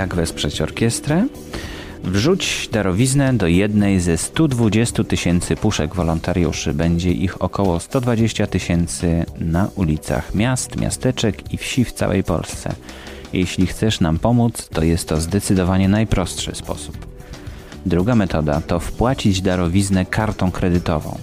Jak 0.02 0.14
wesprzeć 0.14 0.60
orkiestrę? 0.60 1.26
Wrzuć 2.04 2.68
darowiznę 2.72 3.34
do 3.34 3.46
jednej 3.46 4.00
ze 4.00 4.18
120 4.18 5.04
tysięcy 5.04 5.56
puszek 5.56 5.94
wolontariuszy. 5.94 6.74
Będzie 6.74 7.12
ich 7.12 7.42
około 7.42 7.80
120 7.80 8.46
tysięcy 8.46 9.24
na 9.40 9.68
ulicach 9.74 10.34
miast, 10.34 10.76
miasteczek 10.76 11.52
i 11.52 11.56
wsi 11.56 11.84
w 11.84 11.92
całej 11.92 12.24
Polsce. 12.24 12.74
Jeśli 13.32 13.66
chcesz 13.66 14.00
nam 14.00 14.18
pomóc, 14.18 14.68
to 14.68 14.82
jest 14.82 15.08
to 15.08 15.20
zdecydowanie 15.20 15.88
najprostszy 15.88 16.54
sposób. 16.54 17.06
Druga 17.86 18.14
metoda 18.14 18.60
to 18.60 18.80
wpłacić 18.80 19.42
darowiznę 19.42 20.06
kartą 20.06 20.50
kredytową. 20.50 21.18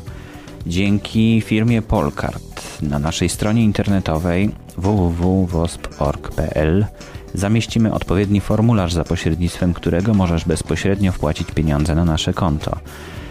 Dzięki 0.68 1.42
firmie 1.46 1.82
Polkart 1.82 2.82
na 2.82 3.00
naszej 3.00 3.30
stronie 3.30 3.64
internetowej 3.64 4.52
www.wosp.org.pl 4.78 6.86
zamieścimy 7.34 7.94
odpowiedni 7.94 8.42
formularz, 8.42 8.94
za 8.94 9.04
pośrednictwem 9.04 9.74
którego 9.74 10.14
możesz 10.14 10.46
bezpośrednio 10.46 11.12
wpłacić 11.12 11.52
pieniądze 11.52 11.96
na 11.96 12.06
nasze 12.06 12.34
konto. 12.34 12.78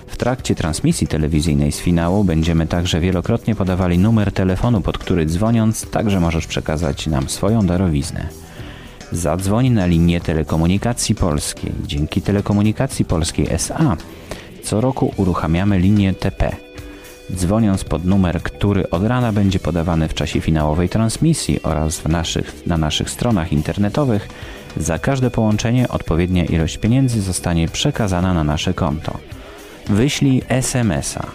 W 0.07 0.16
trakcie 0.16 0.55
transmisji 0.55 1.07
telewizyjnej 1.07 1.72
z 1.72 1.78
finału 1.78 2.24
będziemy 2.24 2.66
także 2.66 3.01
wielokrotnie 3.01 3.55
podawali 3.55 3.99
numer 3.99 4.32
telefonu, 4.32 4.80
pod 4.80 4.99
który 4.99 5.26
dzwoniąc 5.26 5.90
także 5.90 6.20
możesz 6.20 6.46
przekazać 6.46 7.07
nam 7.07 7.28
swoją 7.28 7.66
darowiznę. 7.66 8.28
Zadzwoń 9.12 9.70
na 9.70 9.86
linię 9.86 10.20
Telekomunikacji 10.20 11.14
Polskiej. 11.14 11.72
Dzięki 11.86 12.22
Telekomunikacji 12.22 13.05
Polskiej 13.05 13.46
SA 13.51 13.96
co 14.68 14.80
roku 14.80 15.12
uruchamiamy 15.16 15.78
linię 15.78 16.14
TP. 16.14 16.68
Dzwoniąc 17.35 17.85
pod 17.85 18.05
numer, 18.05 18.43
który 18.43 18.91
od 18.91 19.05
rana 19.05 19.33
będzie 19.33 19.59
podawany 19.59 20.09
w 20.09 20.14
czasie 20.14 20.41
finałowej 20.41 20.89
transmisji 20.89 21.62
oraz 21.62 22.05
naszych, 22.05 22.66
na 22.66 22.76
naszych 22.76 23.11
stronach 23.11 23.53
internetowych, 23.53 24.29
za 24.76 24.99
każde 24.99 25.31
połączenie 25.31 25.89
odpowiednia 25.89 26.45
ilość 26.45 26.79
pieniędzy 26.79 27.22
zostanie 27.22 27.68
przekazana 27.68 28.35
na 28.35 28.45
nasze 28.45 28.74
konto. 28.74 29.18
Wyślij 29.89 30.43
SMS-a. 30.49 31.26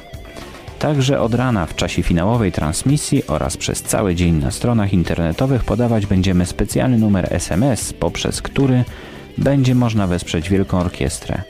Także 0.79 1.21
od 1.21 1.33
rana 1.33 1.65
w 1.65 1.75
czasie 1.75 2.03
finałowej 2.03 2.51
transmisji 2.51 3.27
oraz 3.27 3.57
przez 3.57 3.83
cały 3.83 4.15
dzień 4.15 4.35
na 4.35 4.51
stronach 4.51 4.93
internetowych 4.93 5.63
podawać 5.63 6.05
będziemy 6.05 6.45
specjalny 6.45 6.97
numer 6.97 7.27
SMS, 7.33 7.93
poprzez 7.93 8.41
który 8.41 8.83
będzie 9.37 9.75
można 9.75 10.07
wesprzeć 10.07 10.49
Wielką 10.49 10.79
Orkiestrę. 10.79 11.41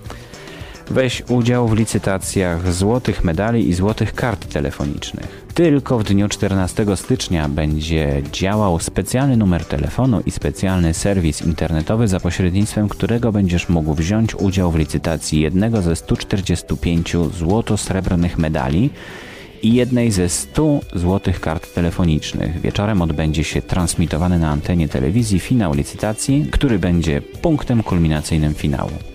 Weź 0.92 1.24
udział 1.30 1.68
w 1.68 1.74
licytacjach 1.74 2.74
złotych 2.74 3.24
medali 3.24 3.70
i 3.70 3.74
złotych 3.74 4.14
kart 4.14 4.54
telefonicznych. 4.54 5.44
Tylko 5.54 6.00
w 6.00 6.04
dniu 6.04 6.30
14 6.30 6.86
stycznia 6.96 7.50
będzie 7.50 8.22
działał 8.32 8.80
specjalny 8.80 9.38
numer 9.38 9.66
telefonu 9.66 10.22
i 10.26 10.32
specjalny 10.32 10.94
serwis 10.94 11.42
internetowy, 11.42 12.08
za 12.08 12.20
pośrednictwem 12.20 12.90
którego 12.90 13.32
będziesz 13.32 13.70
mógł 13.70 13.94
wziąć 13.94 14.36
udział 14.36 14.72
w 14.72 14.76
licytacji 14.76 15.42
jednego 15.42 15.82
ze 15.82 15.96
145 15.96 17.16
złoto-srebrnych 17.32 18.38
medali 18.38 18.90
i 19.64 19.74
jednej 19.74 20.12
ze 20.12 20.30
100 20.30 20.80
złotych 20.96 21.40
kart 21.40 21.74
telefonicznych. 21.74 22.62
Wieczorem 22.62 23.02
odbędzie 23.02 23.44
się 23.44 23.62
transmitowany 23.62 24.40
na 24.40 24.50
antenie 24.50 24.88
telewizji 24.90 25.40
finał 25.40 25.74
licytacji, 25.74 26.48
który 26.52 26.80
będzie 26.80 27.22
punktem 27.22 27.84
kulminacyjnym 27.84 28.54
finału. 28.54 29.13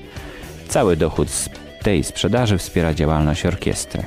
Cały 0.69 0.97
dochód 0.97 1.31
z 1.31 1.49
tej 1.83 2.05
sprzedaży 2.05 2.59
wspiera 2.59 2.95
działalność 2.95 3.47
orkiestry. 3.47 4.05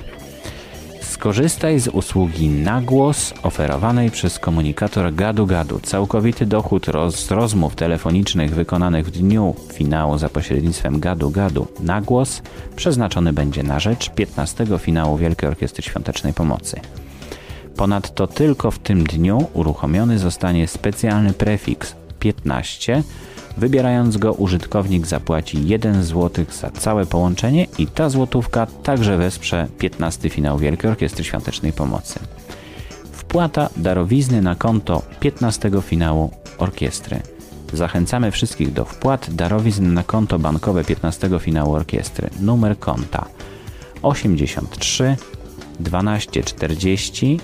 Skorzystaj 1.07 1.79
z 1.79 1.87
usługi 1.87 2.49
Nagłos 2.49 3.33
oferowanej 3.43 4.11
przez 4.11 4.39
komunikator 4.39 5.13
Gadu 5.13 5.45
Gadu. 5.45 5.79
Całkowity 5.79 6.45
dochód 6.45 6.85
z 7.09 7.31
rozmów 7.31 7.75
telefonicznych 7.75 8.55
wykonanych 8.55 9.05
w 9.05 9.11
dniu 9.11 9.55
finału 9.73 10.17
za 10.17 10.29
pośrednictwem 10.29 10.99
Gadu 10.99 11.31
Gadu 11.31 11.67
Nagłos 11.79 12.41
przeznaczony 12.75 13.33
będzie 13.33 13.63
na 13.63 13.79
rzecz 13.79 14.09
15 14.09 14.65
finału 14.79 15.17
Wielkiej 15.17 15.49
Orkiestry 15.49 15.83
Świątecznej 15.83 16.33
Pomocy. 16.33 16.79
Ponadto 17.75 18.27
tylko 18.27 18.71
w 18.71 18.79
tym 18.79 19.03
dniu 19.03 19.47
uruchomiony 19.53 20.19
zostanie 20.19 20.67
specjalny 20.67 21.33
prefiks 21.33 21.95
15 22.19 23.03
Wybierając 23.57 24.17
go, 24.17 24.33
użytkownik 24.33 25.07
zapłaci 25.07 25.67
1 25.67 26.03
zł 26.03 26.45
za 26.51 26.69
całe 26.69 27.05
połączenie 27.05 27.67
i 27.77 27.87
ta 27.87 28.09
złotówka 28.09 28.67
także 28.83 29.17
wesprze 29.17 29.67
15 29.77 30.29
finał 30.29 30.57
Wielkiej 30.57 30.89
Orkiestry 30.89 31.23
Świątecznej 31.23 31.73
Pomocy. 31.73 32.19
Wpłata 33.11 33.69
darowizny 33.77 34.41
na 34.41 34.55
konto 34.55 35.01
15 35.19 35.71
finału 35.81 36.31
orkiestry. 36.57 37.19
Zachęcamy 37.73 38.31
wszystkich 38.31 38.73
do 38.73 38.85
wpłat 38.85 39.35
darowizn 39.35 39.93
na 39.93 40.03
konto 40.03 40.39
bankowe 40.39 40.83
15 40.83 41.29
finału 41.39 41.73
orkiestry. 41.73 42.29
Numer 42.39 42.79
konta 42.79 43.25
83 44.01 45.15
12 45.79 46.43
40 46.43 47.39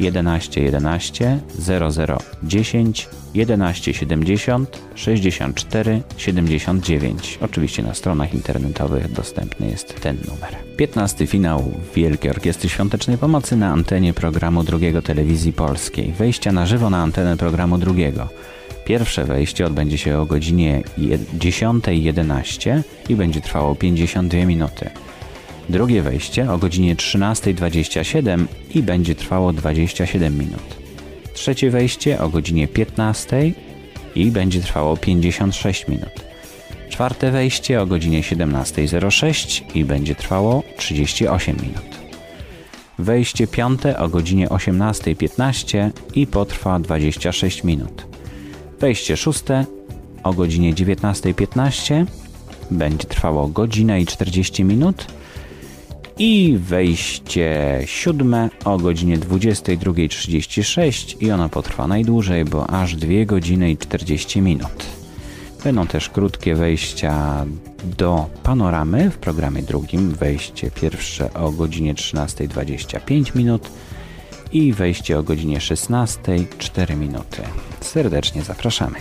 11 0.00 0.40
12 0.40 0.60
11 0.60 0.60
11 0.60 1.40
00 1.58 2.18
10 2.42 3.08
11 3.34 3.94
70 3.94 4.80
64 4.94 6.02
79. 6.16 7.38
Oczywiście 7.42 7.82
na 7.82 7.94
stronach 7.94 8.34
internetowych 8.34 9.12
dostępny 9.12 9.70
jest 9.70 10.00
ten 10.00 10.16
numer. 10.16 10.56
15 10.76 11.26
finał 11.26 11.72
Wielkiej 11.94 12.30
Orkiestry 12.30 12.68
Świątecznej 12.68 13.18
Pomocy 13.18 13.56
na 13.56 13.68
antenie 13.68 14.14
programu 14.14 14.62
drugiego 14.62 15.02
Telewizji 15.02 15.52
Polskiej. 15.52 16.12
Wejścia 16.12 16.52
na 16.52 16.66
żywo 16.66 16.90
na 16.90 17.02
antenę 17.02 17.36
programu 17.36 17.78
drugiego. 17.78 18.28
Pierwsze 18.84 19.24
wejście 19.24 19.66
odbędzie 19.66 19.98
się 19.98 20.18
o 20.18 20.26
godzinie 20.26 20.82
10.11 20.98 22.82
i 23.08 23.16
będzie 23.16 23.40
trwało 23.40 23.74
52 23.74 24.44
minuty. 24.44 24.90
Drugie 25.70 26.02
wejście 26.02 26.52
o 26.52 26.58
godzinie 26.58 26.96
13.27 26.96 28.44
i 28.74 28.82
będzie 28.82 29.14
trwało 29.14 29.52
27 29.52 30.38
minut. 30.38 30.76
Trzecie 31.34 31.70
wejście 31.70 32.20
o 32.20 32.28
godzinie 32.28 32.68
15 32.68 33.52
i 34.14 34.30
będzie 34.30 34.60
trwało 34.60 34.96
56 34.96 35.88
minut. 35.88 36.24
Czwarte 36.88 37.30
wejście 37.30 37.82
o 37.82 37.86
godzinie 37.86 38.22
17.06 38.22 39.62
i 39.74 39.84
będzie 39.84 40.14
trwało 40.14 40.62
38 40.76 41.56
minut. 41.62 42.00
Wejście 42.98 43.46
piąte 43.46 43.98
o 43.98 44.08
godzinie 44.08 44.48
18.15 44.48 45.90
i 46.14 46.26
potrwa 46.26 46.80
26 46.80 47.64
minut. 47.64 48.06
Wejście 48.80 49.16
szóste 49.16 49.66
o 50.22 50.32
godzinie 50.32 50.74
19.15 50.74 52.06
będzie 52.70 53.08
trwało 53.08 53.48
godzinę 53.48 54.00
i 54.00 54.06
40 54.06 54.64
minut 54.64 55.19
i 56.20 56.58
wejście 56.58 57.80
siódme 57.84 58.50
o 58.64 58.78
godzinie 58.78 59.18
22.36 59.18 61.22
i 61.22 61.30
ono 61.30 61.48
potrwa 61.48 61.86
najdłużej, 61.86 62.44
bo 62.44 62.70
aż 62.70 62.96
2 62.96 63.24
godziny 63.26 63.70
i 63.70 63.76
40 63.76 64.42
minut. 64.42 64.86
Będą 65.64 65.86
też 65.86 66.08
krótkie 66.08 66.54
wejścia 66.54 67.46
do 67.98 68.26
panoramy 68.42 69.10
w 69.10 69.18
programie 69.18 69.62
drugim. 69.62 70.10
Wejście 70.10 70.70
pierwsze 70.70 71.34
o 71.34 71.52
godzinie 71.52 71.94
13.25 71.94 73.36
minut 73.36 73.70
i 74.52 74.72
wejście 74.72 75.18
o 75.18 75.22
godzinie 75.22 75.58
16.04 75.58 76.96
minuty. 76.96 77.42
Serdecznie 77.80 78.42
zapraszamy. 78.42 78.96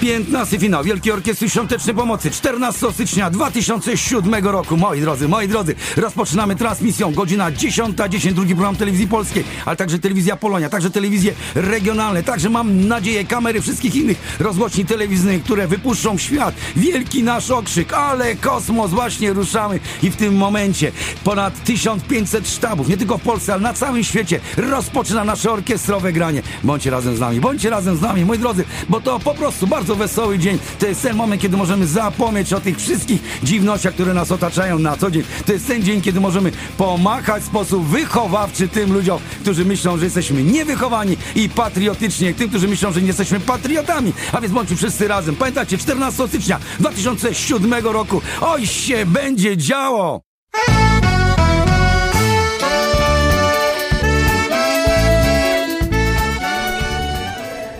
15 0.00 0.58
finał 0.58 0.84
Wielkiej 0.84 1.12
Orkiestry 1.12 1.50
Świątecznej 1.50 1.96
Pomocy 1.96 2.30
14 2.30 2.92
stycznia 2.92 3.30
2007 3.30 4.46
roku. 4.46 4.76
Moi 4.76 5.00
drodzy, 5.00 5.28
moi 5.28 5.48
drodzy, 5.48 5.74
rozpoczynamy 5.96 6.56
transmisją. 6.56 7.14
Godzina 7.14 7.50
10.10, 7.50 8.08
10, 8.08 8.34
drugi 8.34 8.54
program 8.54 8.76
telewizji 8.76 9.08
polskiej, 9.08 9.44
ale 9.64 9.76
także 9.76 9.98
telewizja 9.98 10.36
Polonia, 10.36 10.68
także 10.68 10.90
telewizje 10.90 11.32
regionalne, 11.54 12.22
także 12.22 12.50
mam 12.50 12.86
nadzieję 12.86 13.24
kamery 13.24 13.60
wszystkich 13.60 13.96
innych 13.96 14.36
rozgłośni 14.40 14.84
telewizyjnych, 14.84 15.42
które 15.42 15.68
wypuszczą 15.68 16.16
w 16.16 16.20
świat 16.20 16.54
wielki 16.76 17.22
nasz 17.22 17.50
okrzyk, 17.50 17.92
ale 17.92 18.36
kosmos 18.36 18.90
właśnie 18.90 19.32
ruszamy 19.32 19.80
i 20.02 20.10
w 20.10 20.16
tym 20.16 20.36
momencie 20.36 20.92
ponad 21.24 21.64
1500 21.64 22.48
sztabów, 22.48 22.88
nie 22.88 22.96
tylko 22.96 23.18
w 23.18 23.22
Polsce, 23.22 23.52
ale 23.52 23.62
na 23.62 23.72
całym 23.72 24.04
świecie 24.04 24.40
rozpoczyna 24.56 25.24
nasze 25.24 25.52
orkiestrowe 25.52 26.12
granie. 26.12 26.42
Bądźcie 26.64 26.90
razem 26.90 27.16
z 27.16 27.20
nami, 27.20 27.40
bądźcie 27.40 27.70
razem 27.70 27.96
z 27.96 28.00
nami, 28.00 28.24
moi 28.24 28.38
drodzy, 28.38 28.64
bo 28.88 29.00
to 29.00 29.18
po 29.18 29.34
prostu 29.34 29.66
bardzo 29.66 29.87
bardzo 29.88 30.08
wesoły 30.08 30.38
dzień. 30.38 30.58
To 30.78 30.86
jest 30.86 31.02
ten 31.02 31.16
moment, 31.16 31.42
kiedy 31.42 31.56
możemy 31.56 31.86
zapomnieć 31.86 32.52
o 32.52 32.60
tych 32.60 32.78
wszystkich 32.78 33.22
dziwnościach, 33.42 33.94
które 33.94 34.14
nas 34.14 34.32
otaczają 34.32 34.78
na 34.78 34.96
co 34.96 35.10
dzień. 35.10 35.22
To 35.46 35.52
jest 35.52 35.66
ten 35.66 35.82
dzień, 35.82 36.00
kiedy 36.00 36.20
możemy 36.20 36.52
pomachać 36.76 37.42
w 37.42 37.46
sposób 37.46 37.86
wychowawczy 37.86 38.68
tym 38.68 38.92
ludziom, 38.92 39.20
którzy 39.40 39.64
myślą, 39.64 39.98
że 39.98 40.04
jesteśmy 40.04 40.42
niewychowani 40.42 41.16
i 41.34 41.48
patriotyczni, 41.48 42.34
tym, 42.34 42.48
którzy 42.48 42.68
myślą, 42.68 42.92
że 42.92 43.00
nie 43.00 43.06
jesteśmy 43.06 43.40
patriotami. 43.40 44.12
A 44.32 44.40
więc 44.40 44.54
bądźmy 44.54 44.76
wszyscy 44.76 45.08
razem. 45.08 45.36
Pamiętacie, 45.36 45.78
14 45.78 46.28
stycznia 46.28 46.58
2007 46.80 47.74
roku. 47.86 48.22
Oj 48.40 48.66
się 48.66 49.06
będzie 49.06 49.56
działo! 49.56 50.20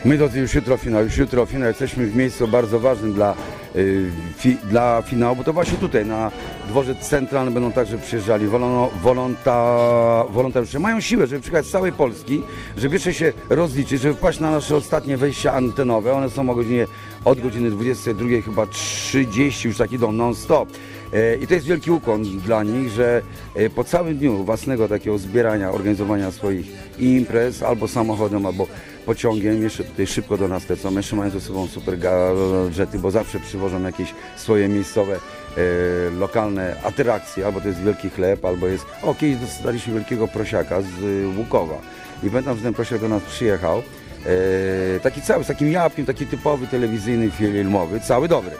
My 0.04 0.18
drodzy, 0.18 0.40
już 0.40 0.54
jutro 0.54 0.76
finał, 0.76 1.04
już 1.04 1.16
jutro 1.16 1.46
finał. 1.46 1.68
Jesteśmy 1.68 2.06
w 2.06 2.16
miejscu 2.16 2.48
bardzo 2.48 2.80
ważnym 2.80 3.12
dla 3.12 3.34
y, 3.76 4.10
fi, 4.36 4.56
dla 4.70 5.02
finału, 5.02 5.36
bo 5.36 5.44
to 5.44 5.52
właśnie 5.52 5.78
tutaj 5.78 6.06
na 6.06 6.30
dworzec 6.68 6.98
centralny 6.98 7.50
będą 7.50 7.72
także 7.72 7.98
przyjeżdżali 7.98 8.46
wolono, 8.46 8.90
wolonta, 9.02 10.24
wolontariusze. 10.30 10.78
Mają 10.78 11.00
siłę, 11.00 11.26
żeby 11.26 11.40
przyjechać 11.40 11.66
z 11.66 11.70
całej 11.70 11.92
Polski, 11.92 12.42
żeby 12.76 12.94
jeszcze 12.94 13.14
się 13.14 13.32
rozliczyć, 13.50 14.00
żeby 14.00 14.14
wpaść 14.14 14.40
na 14.40 14.50
nasze 14.50 14.76
ostatnie 14.76 15.16
wejścia 15.16 15.52
antenowe. 15.52 16.12
One 16.12 16.30
są 16.30 16.50
o 16.50 16.54
godzinie, 16.54 16.86
od 17.24 17.40
godziny 17.40 17.70
22 17.70 18.28
chyba 18.44 18.66
30 18.66 19.68
już 19.68 19.76
tak 19.78 19.92
idą 19.92 20.12
non-stop. 20.12 20.68
E, 21.12 21.36
I 21.36 21.46
to 21.46 21.54
jest 21.54 21.66
wielki 21.66 21.90
ukłon 21.90 22.22
dla 22.22 22.62
nich, 22.62 22.90
że 22.90 23.22
e, 23.54 23.70
po 23.70 23.84
całym 23.84 24.18
dniu 24.18 24.44
własnego 24.44 24.88
takiego 24.88 25.18
zbierania, 25.18 25.70
organizowania 25.70 26.30
swoich 26.30 26.66
imprez 26.98 27.62
albo 27.62 27.88
samochodem, 27.88 28.46
albo 28.46 28.66
pociągiem, 29.08 29.62
jeszcze 29.62 29.84
tutaj 29.84 30.06
szybko 30.06 30.36
do 30.36 30.48
nas 30.48 30.68
lecą, 30.68 30.96
jeszcze 30.96 31.16
mają 31.16 31.30
ze 31.30 31.40
sobą 31.40 31.66
super 31.66 31.98
gadżety, 31.98 32.98
bo 32.98 33.10
zawsze 33.10 33.40
przywożą 33.40 33.82
jakieś 33.82 34.14
swoje 34.36 34.68
miejscowe, 34.68 35.14
e, 35.14 36.10
lokalne 36.10 36.76
atrakcje, 36.82 37.46
albo 37.46 37.60
to 37.60 37.68
jest 37.68 37.80
wielki 37.80 38.10
chleb, 38.10 38.44
albo 38.44 38.66
jest, 38.66 38.86
o 39.02 39.14
kiedyś 39.14 39.36
dostaliśmy 39.36 39.94
wielkiego 39.94 40.28
prosiaka 40.28 40.82
z 40.82 41.02
y, 41.02 41.38
Łukowa 41.38 41.78
i 42.22 42.30
pamiętam, 42.30 42.56
że 42.56 42.62
ten 42.62 42.74
prosiak 42.74 43.00
do 43.00 43.08
nas 43.08 43.22
przyjechał, 43.22 43.78
e, 43.78 45.00
taki 45.00 45.22
cały, 45.22 45.44
z 45.44 45.46
takim 45.46 45.72
jabłkiem, 45.72 46.06
taki 46.06 46.26
typowy 46.26 46.66
telewizyjny, 46.66 47.30
filmowy, 47.30 48.00
cały 48.00 48.28
dobry. 48.28 48.52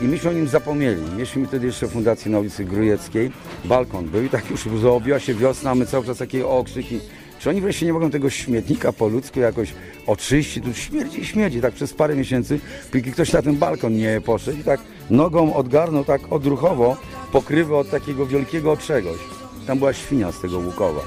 I 0.00 0.04
myśmy 0.04 0.30
o 0.30 0.32
nim 0.32 0.48
zapomnieli. 0.48 1.02
Mieliśmy 1.12 1.46
wtedy 1.46 1.66
jeszcze 1.66 1.86
w 1.86 1.90
Fundacji 1.90 2.30
na 2.30 2.38
ulicy 2.38 2.64
Grujeckiej. 2.64 3.30
Balkon 3.64 4.04
był 4.04 4.24
i 4.24 4.28
tak 4.28 4.50
już 4.50 4.60
zrobiła 4.80 5.18
się 5.18 5.34
wiosna, 5.34 5.74
my 5.74 5.86
cały 5.86 6.06
czas 6.06 6.18
takie 6.18 6.46
okrzyki. 6.46 7.00
Czy 7.42 7.50
oni 7.50 7.60
wreszcie 7.60 7.86
nie 7.86 7.92
mogą 7.92 8.10
tego 8.10 8.30
śmietnika 8.30 8.92
po 8.92 9.08
ludzku 9.08 9.40
jakoś 9.40 9.74
oczyścić? 10.06 10.64
Tu 10.64 10.74
śmierdzi 10.74 11.24
śmierdzi. 11.24 11.60
Tak 11.60 11.74
przez 11.74 11.94
parę 11.94 12.16
miesięcy, 12.16 12.60
póki 12.92 13.12
ktoś 13.12 13.32
na 13.32 13.42
ten 13.42 13.56
balkon 13.56 13.96
nie 13.96 14.20
poszedł 14.20 14.58
i 14.58 14.64
tak 14.64 14.80
nogą 15.10 15.54
odgarnął 15.54 16.04
tak 16.04 16.32
odruchowo 16.32 16.96
pokrywę 17.32 17.76
od 17.76 17.90
takiego 17.90 18.26
wielkiego 18.26 18.76
czegoś. 18.76 19.18
Tam 19.66 19.78
była 19.78 19.92
świnia 19.92 20.32
z 20.32 20.40
tego 20.40 20.58
Łukowa 20.58 21.00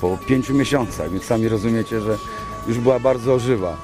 po 0.00 0.18
pięciu 0.26 0.54
miesiącach, 0.54 1.10
więc 1.10 1.24
sami 1.24 1.48
rozumiecie, 1.48 2.00
że 2.00 2.18
już 2.68 2.78
była 2.78 2.98
bardzo 2.98 3.38
żywa. 3.38 3.76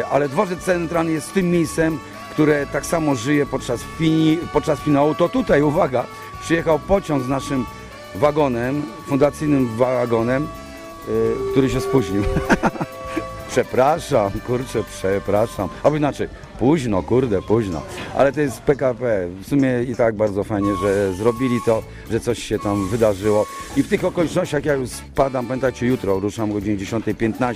E, 0.00 0.06
ale 0.06 0.28
dworzec 0.28 0.58
centralny 0.58 1.12
jest 1.12 1.32
tym 1.32 1.50
miejscem, 1.50 1.98
które 2.30 2.66
tak 2.66 2.86
samo 2.86 3.14
żyje 3.14 3.46
podczas, 3.46 3.80
fini, 3.98 4.38
podczas 4.52 4.80
finału. 4.80 5.14
To 5.14 5.28
tutaj, 5.28 5.62
uwaga, 5.62 6.06
przyjechał 6.42 6.78
pociąg 6.78 7.22
z 7.22 7.28
naszym 7.28 7.66
wagonem, 8.14 8.82
fundacyjnym 9.06 9.76
wagonem, 9.76 10.46
który 11.52 11.70
się 11.70 11.80
spóźnił. 11.80 12.22
Przepraszam, 13.56 14.30
kurczę, 14.46 14.84
przepraszam. 14.98 15.68
Albo 15.82 15.96
inaczej, 15.96 16.28
późno, 16.58 17.02
kurde, 17.02 17.42
późno. 17.42 17.82
Ale 18.16 18.32
to 18.32 18.40
jest 18.40 18.60
PKP. 18.60 19.28
W 19.40 19.48
sumie 19.48 19.82
i 19.88 19.94
tak 19.94 20.14
bardzo 20.14 20.44
fajnie, 20.44 20.70
że 20.82 21.14
zrobili 21.14 21.58
to, 21.66 21.82
że 22.10 22.20
coś 22.20 22.42
się 22.42 22.58
tam 22.58 22.88
wydarzyło. 22.88 23.46
I 23.76 23.82
w 23.82 23.88
tych 23.88 24.04
okolicznościach 24.04 24.64
ja 24.64 24.74
już 24.74 24.88
spadam, 24.88 25.46
pamiętacie, 25.46 25.86
jutro 25.86 26.20
ruszam 26.20 26.50
o 26.50 26.54
godzinie 26.54 26.76
10.15. 26.76 27.54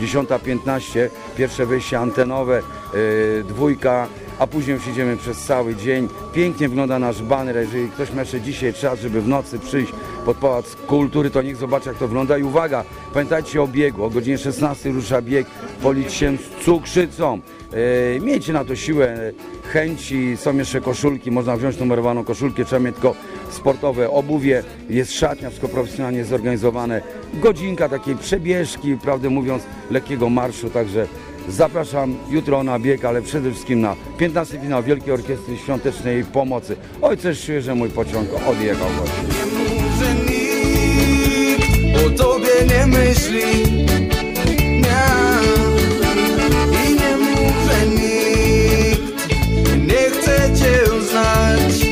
10.15, 0.00 1.08
pierwsze 1.36 1.66
wejście 1.66 1.98
antenowe, 1.98 2.62
yy, 2.94 3.44
dwójka, 3.48 4.08
a 4.38 4.46
później 4.46 4.76
już 4.76 4.86
idziemy 4.86 5.16
przez 5.16 5.38
cały 5.38 5.76
dzień. 5.76 6.08
Pięknie 6.32 6.68
wygląda 6.68 6.98
nasz 6.98 7.22
baner. 7.22 7.56
Jeżeli 7.56 7.88
ktoś 7.88 8.12
ma 8.12 8.20
jeszcze 8.20 8.40
dzisiaj 8.40 8.74
czas, 8.74 9.00
żeby 9.00 9.20
w 9.20 9.28
nocy 9.28 9.58
przyjść 9.58 9.92
pod 10.24 10.36
Pałac 10.36 10.76
Kultury, 10.76 11.30
to 11.30 11.42
niech 11.42 11.56
zobaczy, 11.56 11.88
jak 11.88 11.98
to 11.98 12.08
wygląda. 12.08 12.38
I 12.38 12.42
uwaga, 12.42 12.84
pamiętajcie 13.12 13.62
o 13.62 13.68
biegu. 13.68 14.04
O 14.04 14.10
godzinie 14.10 14.38
16 14.38 14.90
rusza 14.90 15.22
bieg 15.22 15.46
polić 15.82 16.12
się 16.12 16.36
z 16.36 16.64
cukrzycą. 16.64 17.40
E, 18.16 18.20
miejcie 18.20 18.52
na 18.52 18.64
to 18.64 18.76
siłę, 18.76 19.32
chęci, 19.72 20.36
są 20.36 20.56
jeszcze 20.56 20.80
koszulki, 20.80 21.30
można 21.30 21.56
wziąć 21.56 21.78
numerowaną 21.78 22.24
koszulkę, 22.24 22.64
trzeba 22.64 22.80
mieć 22.80 22.94
tylko 22.94 23.14
sportowe 23.50 24.10
obuwie, 24.10 24.62
jest 24.90 25.12
szatnia, 25.12 25.48
wszystko 25.48 25.68
profesjonalnie 25.68 26.24
zorganizowane, 26.24 27.02
godzinka 27.34 27.88
takiej 27.88 28.16
przebieżki, 28.16 28.96
prawdę 28.96 29.30
mówiąc, 29.30 29.62
lekkiego 29.90 30.30
marszu, 30.30 30.70
także 30.70 31.06
Zapraszam 31.48 32.16
jutro 32.30 32.62
na 32.62 32.78
bieg, 32.78 33.04
ale 33.04 33.22
przede 33.22 33.50
wszystkim 33.50 33.80
na 33.80 33.96
15 34.18 34.60
finał 34.60 34.82
Wielkiej 34.82 35.12
Orkiestry 35.12 35.56
Świątecznej 35.56 36.24
Pomocy. 36.24 36.76
Oj, 37.02 37.16
coś 37.16 37.46
czuję, 37.46 37.62
że 37.62 37.74
mój 37.74 37.90
pociąg 37.90 38.28
odjechał 38.48 38.88
właśnie. 38.88 39.22
Nie 39.28 39.44
mów, 39.58 40.28
nikt 40.28 42.06
o 42.06 42.24
tobie 42.24 42.74
nie 42.76 42.86
myśli. 42.86 43.62
Nie. 44.80 45.06
I 46.86 46.94
nie 46.94 47.16
mów, 47.16 47.68
nikt 47.90 49.26
nie 49.86 50.10
chce 50.10 50.50
cię 50.54 51.02
znać. 51.10 51.85